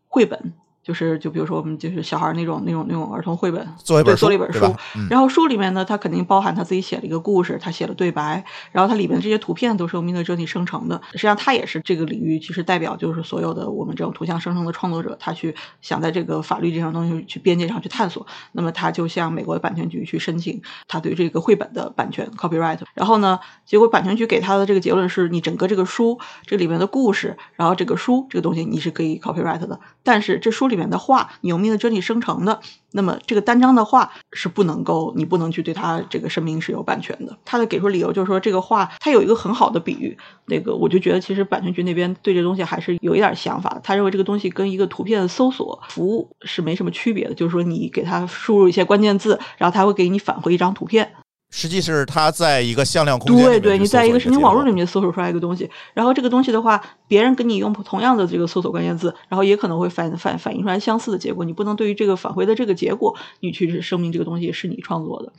[0.08, 0.54] 绘本。
[0.83, 4.76] 就是就比如说我们就是小孩那种那种那种儿童绘本，做一本做了一本书，书，
[5.11, 11.01] 然后书里面呢，它肯定包含他自己写了一个故事，他写了对白，然后它里面这些图片都是由 Midjourney 生成的。
[11.12, 18.26] 实际上，他也是这个领域其实代表，就是所有的我们这种图像生成的创作者，他去想在这个法律这项东西去边界上去探索。
[18.53, 22.81] 那么他就向美国的版权局去申请他对这个绘本的版权 copyright。
[22.95, 31.50] 然后呢，结果版权局给他的这个结论是你整个这个书这里面的故事，然后这个书这个东西你是可以 copyright 的，但是这书里面的画你。
[31.50, 32.60] 有 Midjourney 生成的，
[32.92, 37.36] 那么这个单张的画是不能够，你不能去对它这个声明是有版权的。
[37.44, 40.16] 他的给出理由就是说，这个画它有一个很好的比喻，
[40.46, 43.80] 那个我就觉得其实版权局那边对这东西还是有一点想法。
[43.82, 51.12] 他认为这个东西跟一个图片搜索服务是没什么区别的，就是说你给他输入一些关键字，然后他会给你返回一张图片。
[51.51, 61.44] 实际是它在一个向量空间，对对，你在一个神经网络里面搜索出来一个东西，然后这个东西的话，别人跟你用同样的这个搜索关键字，然后也可能会反反反映出来相似的结果。
[61.44, 65.32] 你不能对于这个返回的这个结果，你去声明这个东西是你创作的。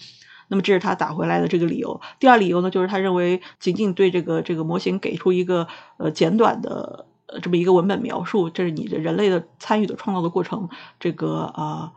[0.49, 2.01] 那么这是他打回来的这个理由。
[2.19, 10.67] 第二理由呢，就是他认为仅仅对这个这个模型给出一个呃简短的呃这么一个文本描述，这是你的人类的参与的创造的过程，
[10.99, 11.93] 这个啊。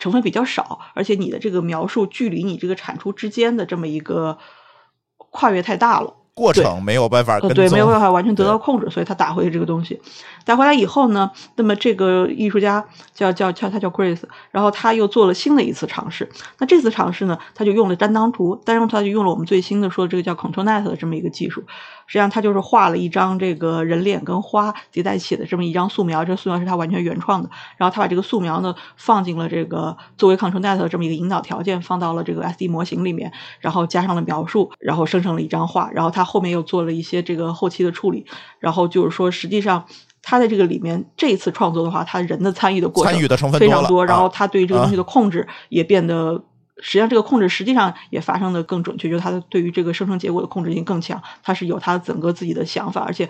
[0.00, 4.36] 成分比较少，而且你的这个描述距离你这个产出之间的这么一个
[5.16, 10.00] 跨越太大了，过程没有办法对，没有办法完全得到控制，所以他打回这个东西。
[10.44, 12.84] 打回来以后呢，那么这个艺术家
[13.14, 16.28] 叫叫叫他叫 Grace，然后他又做了新的一次尝试。
[16.58, 21.62] 那这次尝试呢，他就用了单当图，但是他就用了我们最新的说这个叫 ControlNet 的这么一个技术。
[22.10, 27.48] 实际上，他就是画了一张这个人脸跟花叠在一起的这么一张素描，这个素描是他完全原创的。
[27.76, 33.30] 然后他把这个素描呢放进了这个作为 ControlNet 的这么一个引导条件，放到了这个 SD 模型里面，
[33.60, 35.88] 然后加上了描述，然后生成了一张画。
[35.92, 38.26] 然后他后面又做了一些这个后期的处理。
[38.58, 39.84] 然后就是说，实际上
[40.20, 44.04] 他在这个里面这一次创作的话，他人的参与的过程参与的成分非常多。
[44.04, 46.42] 然后啊他对这个东西的控制也变得。
[46.80, 53.28] 实际上，这个控制实际上也发生的更准确，就是它对于这个生成结果的控制性更强，它是有它整个自己的想法，而且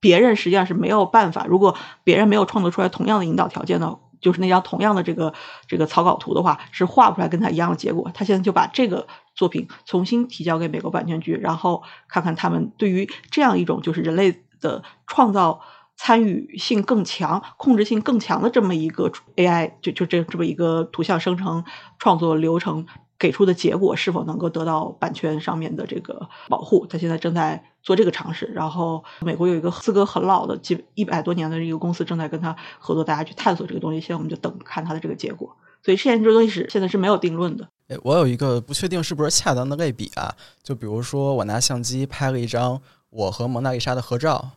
[0.00, 5.34] 别人实际上是没有办法，如果别人没有创作出来同样的引导条件呢，就是那张同样的这个
[5.68, 8.10] 这个草稿图的话，是画不出来跟他一样的结果。
[8.14, 15.60] 他现在就把这个作品重新提交给美国版权局，然后看看他们对于这样一种就是人类的创造。
[15.96, 21.64] 参与性更强、控制性更强的这么一个 AI，就就这这么一个图像生成
[21.98, 22.86] 创作流程
[23.18, 26.86] 给出的结果，是否能够得到版权上面的这个保护？
[26.86, 28.46] 他现在正在做这个尝试。
[28.54, 34.00] 然后，美国有一个资格很老的、几一百多年的一个公司正在跟他合作，大家去探索这个东西。
[34.00, 35.56] 现在我们就等看它的这个结果。
[35.82, 37.66] 所以，现在这个东西是现在是没有定论的。
[37.88, 44.50] 诶我有一个不确定是不是恰当的类比啊，就比如说我拿相机拍了一张我和蒙娜丽莎的合照。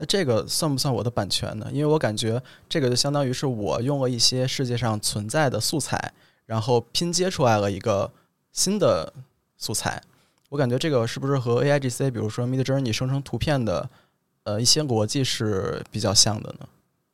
[0.00, 1.66] 那这个算不算我的版权呢？
[1.70, 6.12] 因为我感觉这个就相当于是我用了一些世界上存在的素材，
[6.46, 8.10] 然后拼接出来了一个
[8.50, 9.12] 新的
[9.58, 10.02] 素材。
[10.48, 13.88] 我感觉这个是不是和 AIGC，比如说 Midjourney 生成图片的
[14.44, 16.66] 呃一些逻辑是比较像的呢？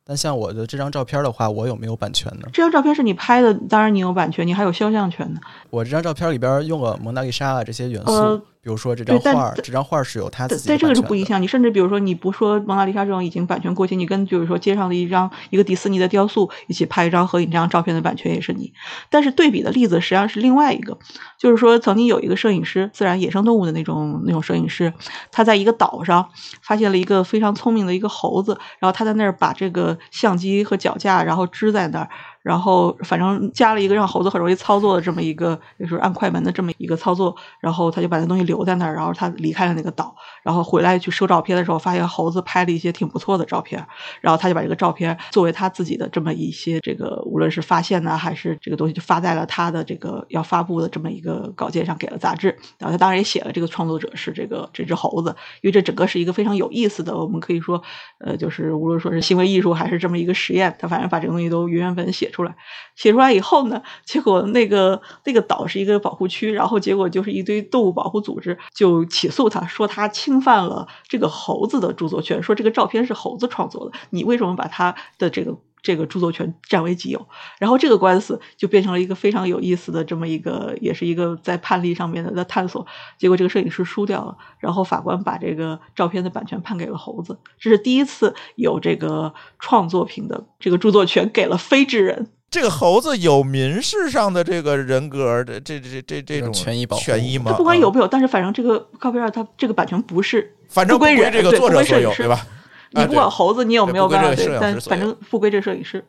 [0.05, 2.47] 但像我的这张照片的话，我有没有版权呢？
[2.53, 5.41] 这张照片是你拍的，当然你有版权，你还有肖像权呢。
[5.69, 10.93] 我这张照片里边用了蒙娜丽莎啊这些元素，呃比如说这张画，这张画是有它自己在这个。
[10.93, 18.73] 是不影响你，甚至比如说你不说蒙娜丽莎这种已经版权过期，你跟就是说街上的一张一个迪士尼的雕塑一起拍一张合影，这张照片的版权也是你。
[19.09, 20.97] 但是对比的例子实际上是另外一个，
[21.39, 24.91] 就是说曾经有一个摄影师，自然野生动物的那种那种摄影师，
[25.31, 26.27] 他在一个岛上
[26.61, 32.09] 发现了一个非常聪明的一个猴子，然后他在那儿把这个相机和脚架然后支在那儿。
[32.47, 43.85] 然后反正加了一个让猴子很容易操作的这么一个，就是按快门的这么一个操作，然后他就把那东西留在那儿，然后他离开了那个岛，然后回来去收照片的时候，发现猴子拍了一些挺不错的照片，
[44.21, 52.47] 然后他就把这个照片作为他自己的这么一些这个无论是发现呢，还是这个东西就发在了他的这个要发布的这么一个稿件上，给了杂志。
[52.77, 57.81] 然后他当然也写了这个创作者是这个这只猴子，因为这整个是一个非常有意思的，我们可以说，
[58.19, 62.55] 呃，就是无论说是行为艺术还是这么一个实验，他反正把这个东西都原原本写出出来。
[62.95, 77.27] 写出来以后呢，结果那个那个岛是一个保护区，然后结果就是一堆动物保护组织就起诉他，说他侵犯了这个猴子的著作权，说这个照片是猴子创作的，你为什么把他的这个这个著作权占为己有？
[77.59, 82.85] 然后这个官司就变成了一个非常有意思的这么一个，也是一个在判例上面的在探索。
[83.17, 92.27] 结果这个摄影师输掉了，然后法官把这个照片的版权判给了猴子，这是第一次有这个创作品的这个著作权给了非智人。
[92.49, 97.51] 这个猴子有民事上的这个人格的这这这这种权益保护权益吗？
[97.51, 102.47] 它不管有啊没有，但是反正这个 copyright 它这个版权不是反正不归人这个作者所有，对吧？
[102.91, 106.03] 你不管猴子你有没有办法对，但反正不归这摄影师。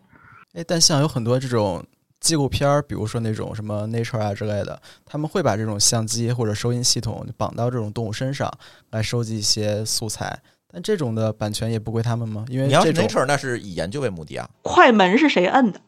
[0.55, 1.85] 哎，但像有很多这种
[2.20, 8.51] 纪录片儿，比如说那种什么 Nature 啊之类的，他们会把这种相机或者收音系统绑到这种动物身上
[8.91, 10.39] 来收集一些素材，
[10.72, 12.45] 但这种的版权也不归他们吗？
[12.49, 14.49] 因为你要是这种 Nature，那是以研究为目的啊。
[14.62, 15.81] 快门是谁摁的？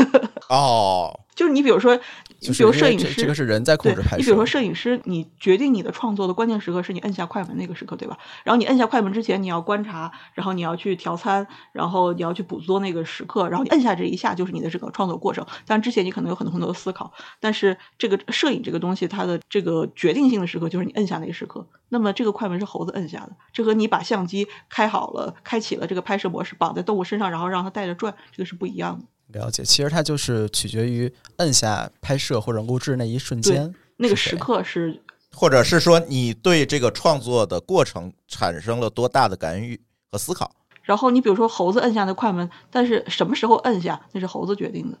[0.50, 1.98] 哦，就是你比如说，
[2.40, 4.16] 你就比如摄影师，这个是人在控对制拍摄。
[4.18, 8.16] 你比如说摄影师，你决定你的创作的关键时刻是你摁下快门那个时刻，对吧？
[8.44, 15.44] 然后你摁下快门之前，你要观察，然后你要去调参，然后你要去捕捉那个时刻，然后你摁下这一下就是你的这个创作过程。
[15.66, 21.66] 但之前你可能有很多很多的思考，但是这个摄影这个东西，它的这个决定性的时刻就是你摁下那个时刻。
[21.88, 29.06] 那么这个快门是猴子摁下的，这和你把相机开好了、开启了这个拍摄模式，绑在动物身上，然后让它带着转，这个是不一样的。
[29.32, 35.02] 了解，其实它就是取决于摁下拍摄或者录制那一瞬间，那个时刻是
[35.32, 40.50] 或者是说你对这个创作的过程产生了多大的干预和思考？
[40.82, 44.98] 然后你比如说猴子摁下那快门，但是什么时候摁下那是猴子决定的。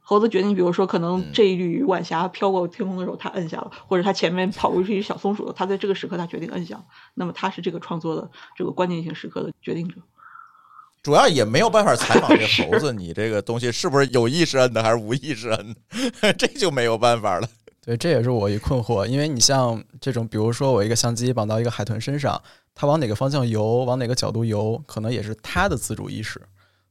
[0.00, 6.82] 猴子决定，比如说可能这一缕晚霞飘过天空的时候，他摁下了，或者他前面跑过去一小松鼠，他在这个时刻他决定摁下。
[7.12, 9.96] 那么他是这个创作的这个关键性时刻的决定者。
[11.08, 15.74] 主要也没有办法采访这是猴子，你这个东西是不是有意识摁的还是无意识摁
[16.20, 17.48] 的，这就没有办法了。
[17.80, 22.38] 对，这也是我一困惑，因为你像这种，比如说我一个相机绑到一个海豚身上，
[22.74, 26.38] 它往哪个方向游，往哪个角度游，可能也是它的自主意识，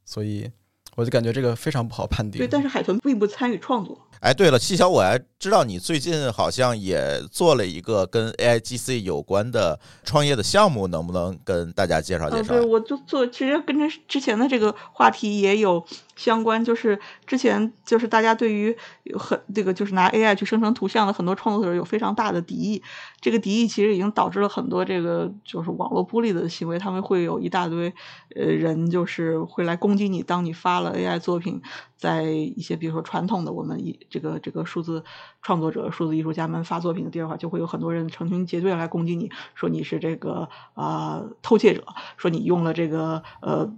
[0.03, 0.49] 所以
[0.95, 2.39] 我就感觉这个非常不好判定。
[2.39, 4.01] 对，但是海豚并不参与创作。
[4.21, 12.65] 哎，对了，细小，我还知道你最近好像也做了一个跟 AIGC 有关的创业的项目，能不能跟大家介绍介嗯，绍对，？
[12.65, 15.85] 我就做，其实跟这之前的这个话题也有
[16.15, 18.75] 相关，就是之前就是大家对于
[19.13, 22.81] 很这个就是拿 AI 去生成图像的很多创作者有非常大的敌意，
[23.21, 27.93] 这个敌意其实已经导致了很多这个就是网络 bully 的行为，他们会有一大堆
[28.35, 31.61] 呃人就是会来攻击你，当你发了 AI 作品，
[31.95, 35.03] 在一些比如说传统的我们一这个这个数字
[35.47, 41.85] 创作者、数字艺术家们发作品的地儿的话，就会有很多人成群结队来攻击你，说你是这个啊、呃偷窃者，
[42.17, 43.71] 说你用了这个呃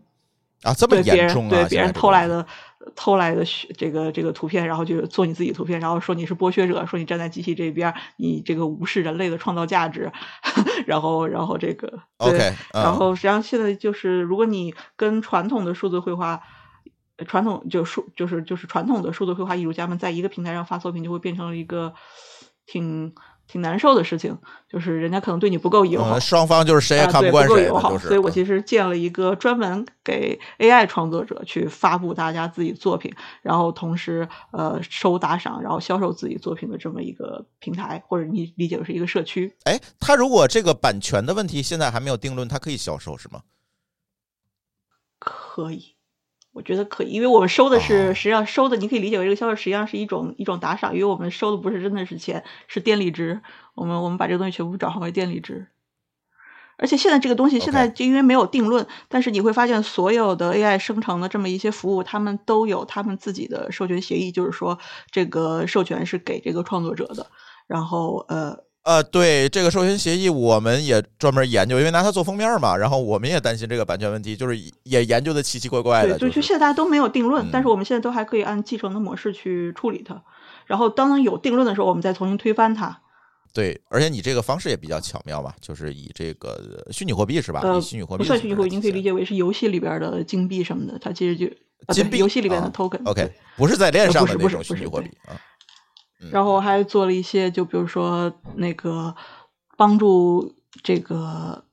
[0.63, 1.51] 啊，这么严重啊！
[1.51, 2.43] 人对别人偷来的
[2.95, 3.43] 偷来的
[3.77, 10.11] 这个这个图片，然后就做你自己图片，然后说你是剥削者，说你站在机器这边，你这个无视人类的创造价值，
[10.87, 16.41] 然后然后这个对 OK，嗯然后实际上现在就是如果你跟传统的数字绘画。
[17.19, 21.93] 呃传统就数就是就是传统的数字绘画艺术家们在一个平台上发作品，就会变成了一个
[22.65, 23.13] 挺
[23.45, 24.37] 挺难受的事情，
[24.69, 28.07] 就是人家可能对你不够友好，嗯，双方就是谁也看不惯谁的，不够友好，就是。
[28.07, 39.55] 所以我嗯其实建了一个专门给 AI 创作者去发布大家自己作品，然后同时呃收打赏，然后销售自己作品的这么一个平台，或者你理解为是一个社区。
[39.63, 43.41] 哎，他如果这个版权的问题现在还没有定论，他可以销售是吗？
[45.19, 45.95] 可以，
[46.51, 53.41] 我觉得可以，因为我们收的是、哦实际上收的，你可以理解为这个销售实际上是一种一种打赏，因为我们收的不是真的是钱，是电力值，
[53.75, 55.67] 我们我们把这个东西全部转换为电力值。
[56.77, 64.79] 而且现在这个东西现在就因为没有定论但是你会发现所有的 AI 生成的这么一些服务，他们都有他们自己的授权协议，就是说
[65.11, 67.27] 这个授权是给这个创作者的。
[67.67, 76.17] 然后呃，呃，对这个授权协议，我们也专门研究，因为拿它做封面嘛，然后我们也担心这个版权问题，就是也研究的奇奇怪怪，的。
[76.17, 80.23] 就就是现在大家都没有定论，嗯但是我们现在都还可以按继承的模式去处理它。
[80.65, 83.01] 然后当有定论的时候，我们再重新推翻它。
[83.53, 87.61] 对，而且你这个方式也比较巧妙嘛，就是以这个虚拟货币是吧？
[87.63, 89.11] 呃以虚拟货币不算虚拟货币，你可以理解。
[89.11, 91.45] 为是游戏里边的金币什么的，它其实就
[91.85, 95.35] 啊金币对游戏里边的啊 token、OK，不是在链上的那种虚拟货币啊。
[96.21, 96.29] 嗯。
[96.31, 99.15] 然后还做了一些，就比如说那个
[99.77, 100.53] 帮助
[100.83, 101.63] 这个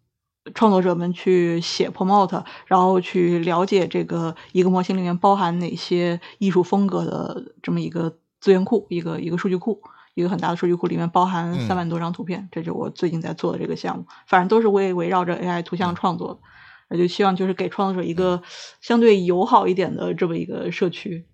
[0.55, 9.81] 创作者们去写 promote，然后去了解这个一个模型里面包含哪些艺术风格的这么一个资源库，一个一个数据库。
[10.15, 11.69] 一个很大的数据库里面包含嗯。
[11.69, 16.41] 三万多张图片，这就是我最近在做的这个项目，反正都是围围绕着 AI 图像创作的，
[16.89, 18.43] 我就希望就是给创作者一个
[18.81, 21.27] 相对友好一点的这么一个社区，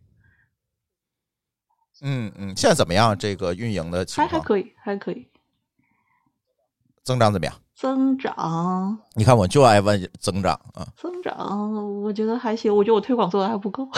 [2.03, 3.17] 嗯嗯，现在怎么样？
[3.17, 5.27] 这个运营的情况还还可以，还可以
[7.03, 7.55] 增长怎么样？
[7.75, 8.99] 增长。
[9.15, 10.87] 你看，我就爱问增长啊。
[10.97, 11.73] 增长，
[12.03, 12.75] 我觉得还行。
[12.75, 13.89] 我觉得我推广做的还不够。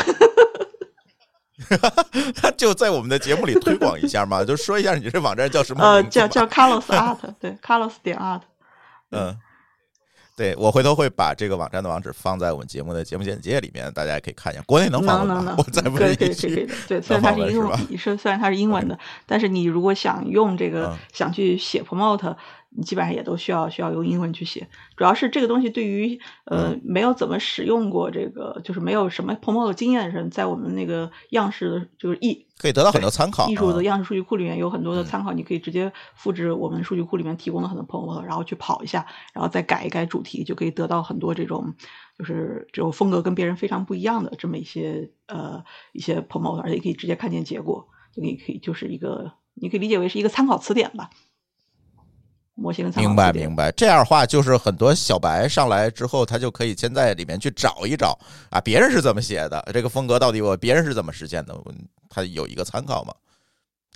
[2.37, 8.41] 他 就在我们的节目里推广一下嘛， 就说一下你这网站叫什么呃，名字嘛叫叫 Carlos Art， 对，Carlos 点 Art。
[9.11, 9.39] 嗯，
[10.37, 14.63] 对我回头会把这个网站的网址放在我们节目的节目简介里面，大家也可以看一下。
[14.67, 15.35] 国内能访问吗？
[15.35, 16.75] 能能能， 我再问一句以可以可以的。
[16.89, 22.35] 对， 虽然它是英文，是虽然它是英文的，但是你如果想用这个嗯想去写 promote，
[22.77, 24.69] 你基本上也都需要需要用英文去写。
[24.97, 33.49] 主要是这个东西对于嗯呃没有怎么使用过这个，就是没有什么 promote 经验的人，在我们那个样式的就是艺可以得到很多参考。
[33.49, 41.75] 艺术的嗯样式数据库里面有很多的嗯参考，你可以直接复制我们数据库里面提供的很多 promote，然后去跑一下，然后再改一改主题，就可以得到很多这种
[42.19, 51.11] 就是这种风格跟别人非常不一样的这么一些呃一些 promote，而且可以直接看见结果，就可以可以就是一个你可以理解为是一个参考词典吧。
[52.55, 58.19] 模型的参考明白明白，这样的话就是很多小白上来之后，他就可以先在里面去找一找
[58.51, 61.55] 啊，别人是怎么写的，这个风格到底我别人是怎么实现的，
[62.09, 63.13] 他有一个参考嘛。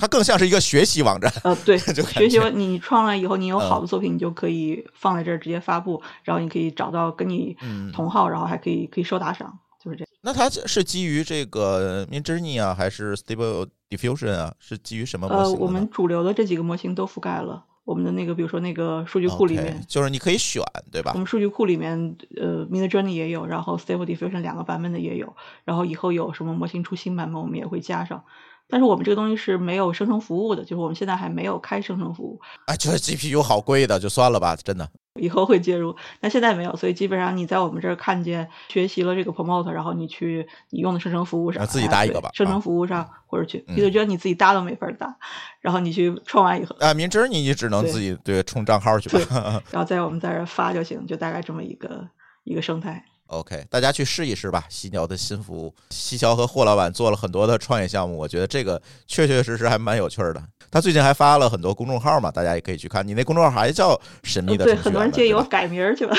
[0.01, 10.09] 它更像是一个学习网站，呃，对， 就学习你创了以后，你有好嗯的作品，你就可以放在这儿直接发布，然后你可以找到跟你嗯同号，然后还可以可以收打赏，就是这样。
[10.21, 14.55] 那它是基于这个 Midjourney 啊，还是 Stable Diffusion 啊？
[14.61, 15.61] 是基于什么模呃，型呃？
[15.61, 17.65] 我们主流的这几个模型都覆盖了。
[17.89, 20.63] 我们的那个，比如说那个数据库里面就是你可以选，
[20.93, 21.19] 对吧我？
[21.19, 25.35] 们数据库里面，呃，Midjourney 也有，然后 Stable Diffusion 两个版本的也有，
[25.65, 28.23] 然后以后有什么模型出新版本，我们也会加上。
[28.69, 34.87] 但是我们这个东西是没有生成服务的，就是我们现在还没有开生成服务，哎，这 GPU 好贵的，就算了吧，真的。
[35.19, 45.17] 以后会介入，但现在没有，所以基本上你在我们这儿看见学习了这个 Promote，然后你去你用的生成服务上，啊自己哎搭一个吧生成服务上或者去嗯 Peter 觉得你自己搭都没法搭，
[45.61, 49.63] 然后你去创完以后，啊，Midjourney 你只能自己对充账号去吧。
[49.71, 52.09] 然后在我们在这儿发就行，就大概这么一个
[52.45, 53.05] 一个生态。
[53.29, 54.65] OK，大家去试一试吧。
[54.69, 60.43] 犀鸟的新服务，西桥和霍老板做了很多的创业项目，我觉得这个确确实实还蛮有趣儿的。
[60.71, 63.07] 他最近还发了很多公众号嘛，大家也可以去看。
[63.07, 66.17] 你那公众号还叫神秘的呃对，很多人建议我改名儿去吧。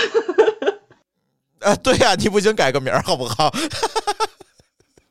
[1.62, 3.54] 啊，对呀、你不行改个名儿好不好？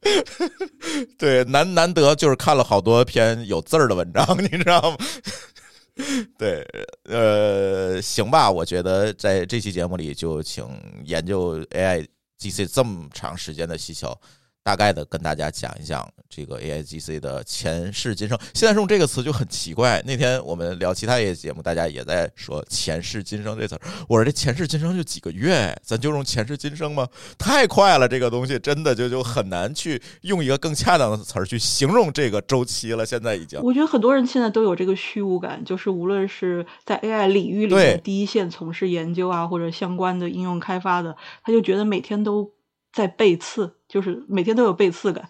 [1.19, 4.97] 对，难难得就是看了好多篇有字儿的文章，你知道吗？
[6.39, 6.65] 对，
[7.05, 10.65] 呃，行吧，我觉得在这期节目里就请
[11.05, 12.07] 研究 AI
[12.39, 14.17] GC 这么长时间的需求，
[14.69, 18.39] 大概的跟大家讲一讲这个 AI GC 的前世今生。
[18.53, 20.03] 现在用这个词就很奇怪。
[20.07, 23.81] 那天我们聊其他一些节目，大家也在说前世今生这词儿。
[24.07, 27.09] 我说这前世今生就几个月，咱就用前世今生吗？
[27.39, 33.07] 太快了，这个东西真的就就很难去用一个更恰当的词儿去形容这个周期了。
[33.07, 42.53] 现在已经我觉得很多人现在都有这个虚无感，就是无论是在 AI 领域里面第一线从事研究啊，或者相关的应用开发的，他就觉得每天都
[42.93, 45.29] 在背刺，就是每天都有背刺感。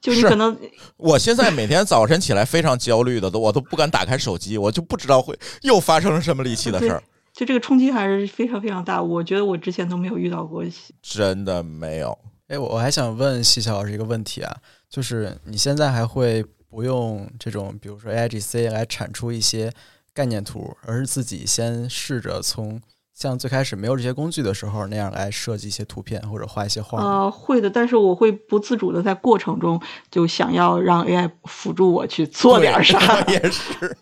[0.00, 0.56] 就你是可能
[0.98, 7.02] 我现在每天早晨起来非常焦虑的，都我都不敢打开手机，我就不知道会又发生了什么离奇的事儿。
[7.32, 10.62] 就这个冲击还是非常非常大，我觉得我之前都没有遇到过。
[11.02, 12.16] 真的没有，
[12.48, 14.56] 哎，我我还想问西桥老师一个问题啊，
[14.88, 19.72] 就是你现在还会不用这种，比如说 AIGC 来产出一些
[20.12, 22.80] 概念图，而是自己先试着从
[23.18, 27.04] 像最开始没有这些工具的时候那样来设计一些图片或者画一些画吗？
[27.22, 33.22] 呃，会的，但是我会不自主的在过程中就想要让 AI 辅助我去做点啥。
[33.22, 33.96] 对我也是，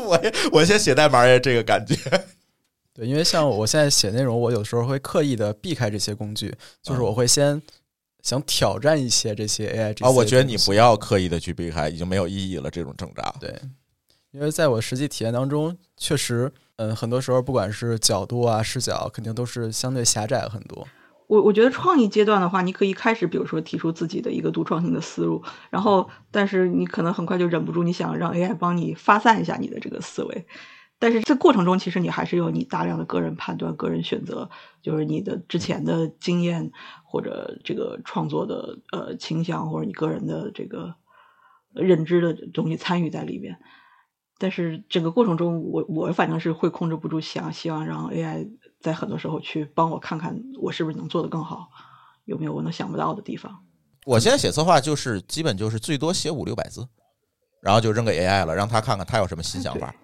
[0.00, 1.94] 我也我先写代码也这个感觉。
[2.94, 6.48] 对，因为像我现在写内容，我有时候会刻意的避开这些工具，
[6.82, 7.60] 就是嗯我会先
[8.22, 12.70] 想挑战一些这些 AI 这些啊，我觉得你不要刻意的去避开，已经没有意义了。
[12.70, 13.54] 这种挣扎，对，
[14.30, 16.50] 因为在我实际体验当中，确实，
[16.80, 20.88] 嗯，很多时候不管是角度啊、视角，肯定都是相对狭窄很多。
[21.26, 30.46] 我我觉得创意阶段的话，你可以开始，比如说提出自己的一个独创性的思路，然后，但是你可能很快就忍不住，你想让 AI 帮你发散一下你的这个思维。
[30.98, 34.48] 但是这过程中，其实你还是有你大量的个人判断、个人选择，
[34.80, 36.72] 就是你的之前的经验
[37.04, 40.94] 或者这个创作的呃倾向，或者你个人的这个
[41.74, 43.58] 认知的东西参与在里面。
[44.40, 48.48] 但是整个过程中，我我反正是会控制不住想希望让 AI
[48.80, 51.68] 在很多时候去帮我看看我是不是能做得更好，
[52.24, 53.62] 有没有我能想不到的地方。
[54.06, 56.88] 我现在写策划就是基本就是最多写五六百字，
[57.60, 59.94] 然后就扔给 AI 了，让他看看他有什么新想法，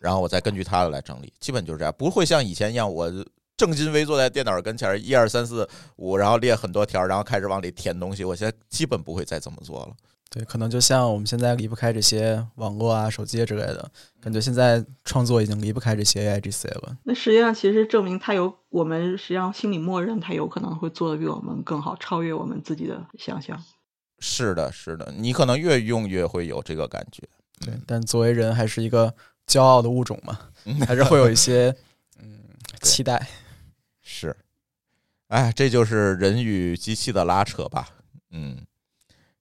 [0.00, 3.08] 然后我再根据他的来整理，基本就是这样，不会像以前一样我
[3.56, 8.24] 正襟危坐在电脑跟前儿，一二三四五，然后列很多条，然后开始往里填东西。
[8.24, 9.94] 我现在基本不会再这么做了。
[10.28, 13.90] 对，可能就像我们现在离不开这些网络啊、手机之类的，
[14.20, 16.98] 感觉现在创作已经离不开这些 AIGC 了。
[17.04, 23.62] 那实际上其实证明它有我们实际上心里默认它有可能会做的比我们更好，超越我们自己的想象。
[24.18, 27.22] 是的，是的，你可能越用越会有这个感觉。
[27.60, 29.14] 对，但作为人还是一个
[29.46, 30.38] 骄傲的物种嘛，
[30.86, 31.74] 还是会有一些
[32.20, 32.40] 嗯
[32.82, 33.26] 期待。
[34.02, 34.36] 是，
[35.28, 37.88] 哎，这就是人与机器的拉扯吧。
[38.30, 38.58] 嗯，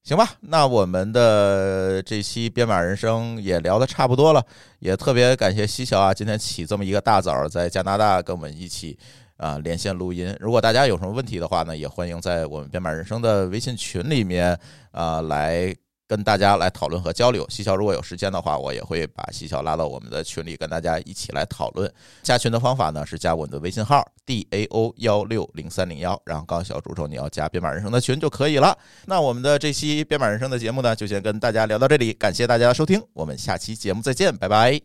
[0.05, 4.45] 行吧，那我们的这期编码人生也聊的差不多了，
[4.77, 8.95] 也特别感谢西桥啊，今天起这么一个大早，在加拿大跟我们一起
[9.37, 10.37] 啊连线录音。
[10.39, 14.55] 如果大家有什么问题的话呢，也欢迎在我们编码人生的微信群里面
[14.91, 15.75] 啊来。
[16.07, 21.91] 跟大家来讨论和交流，西桥如果有时间的话，我也会把西桥拉到我们的群里，跟大家一起来讨论。
[22.21, 28.77] 加群的方法呢是加我们的微信号 d a o 幺六零三零幺，然后告诉小助手你要加编码人生的群就可以了。
[29.05, 34.79] 那我们的这期编码人生的节目呢，就先跟大家聊到这里，感谢大家的收听，我们下期节目再见，拜拜，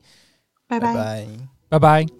[0.67, 1.27] 拜拜拜。
[1.69, 2.20] 拜拜。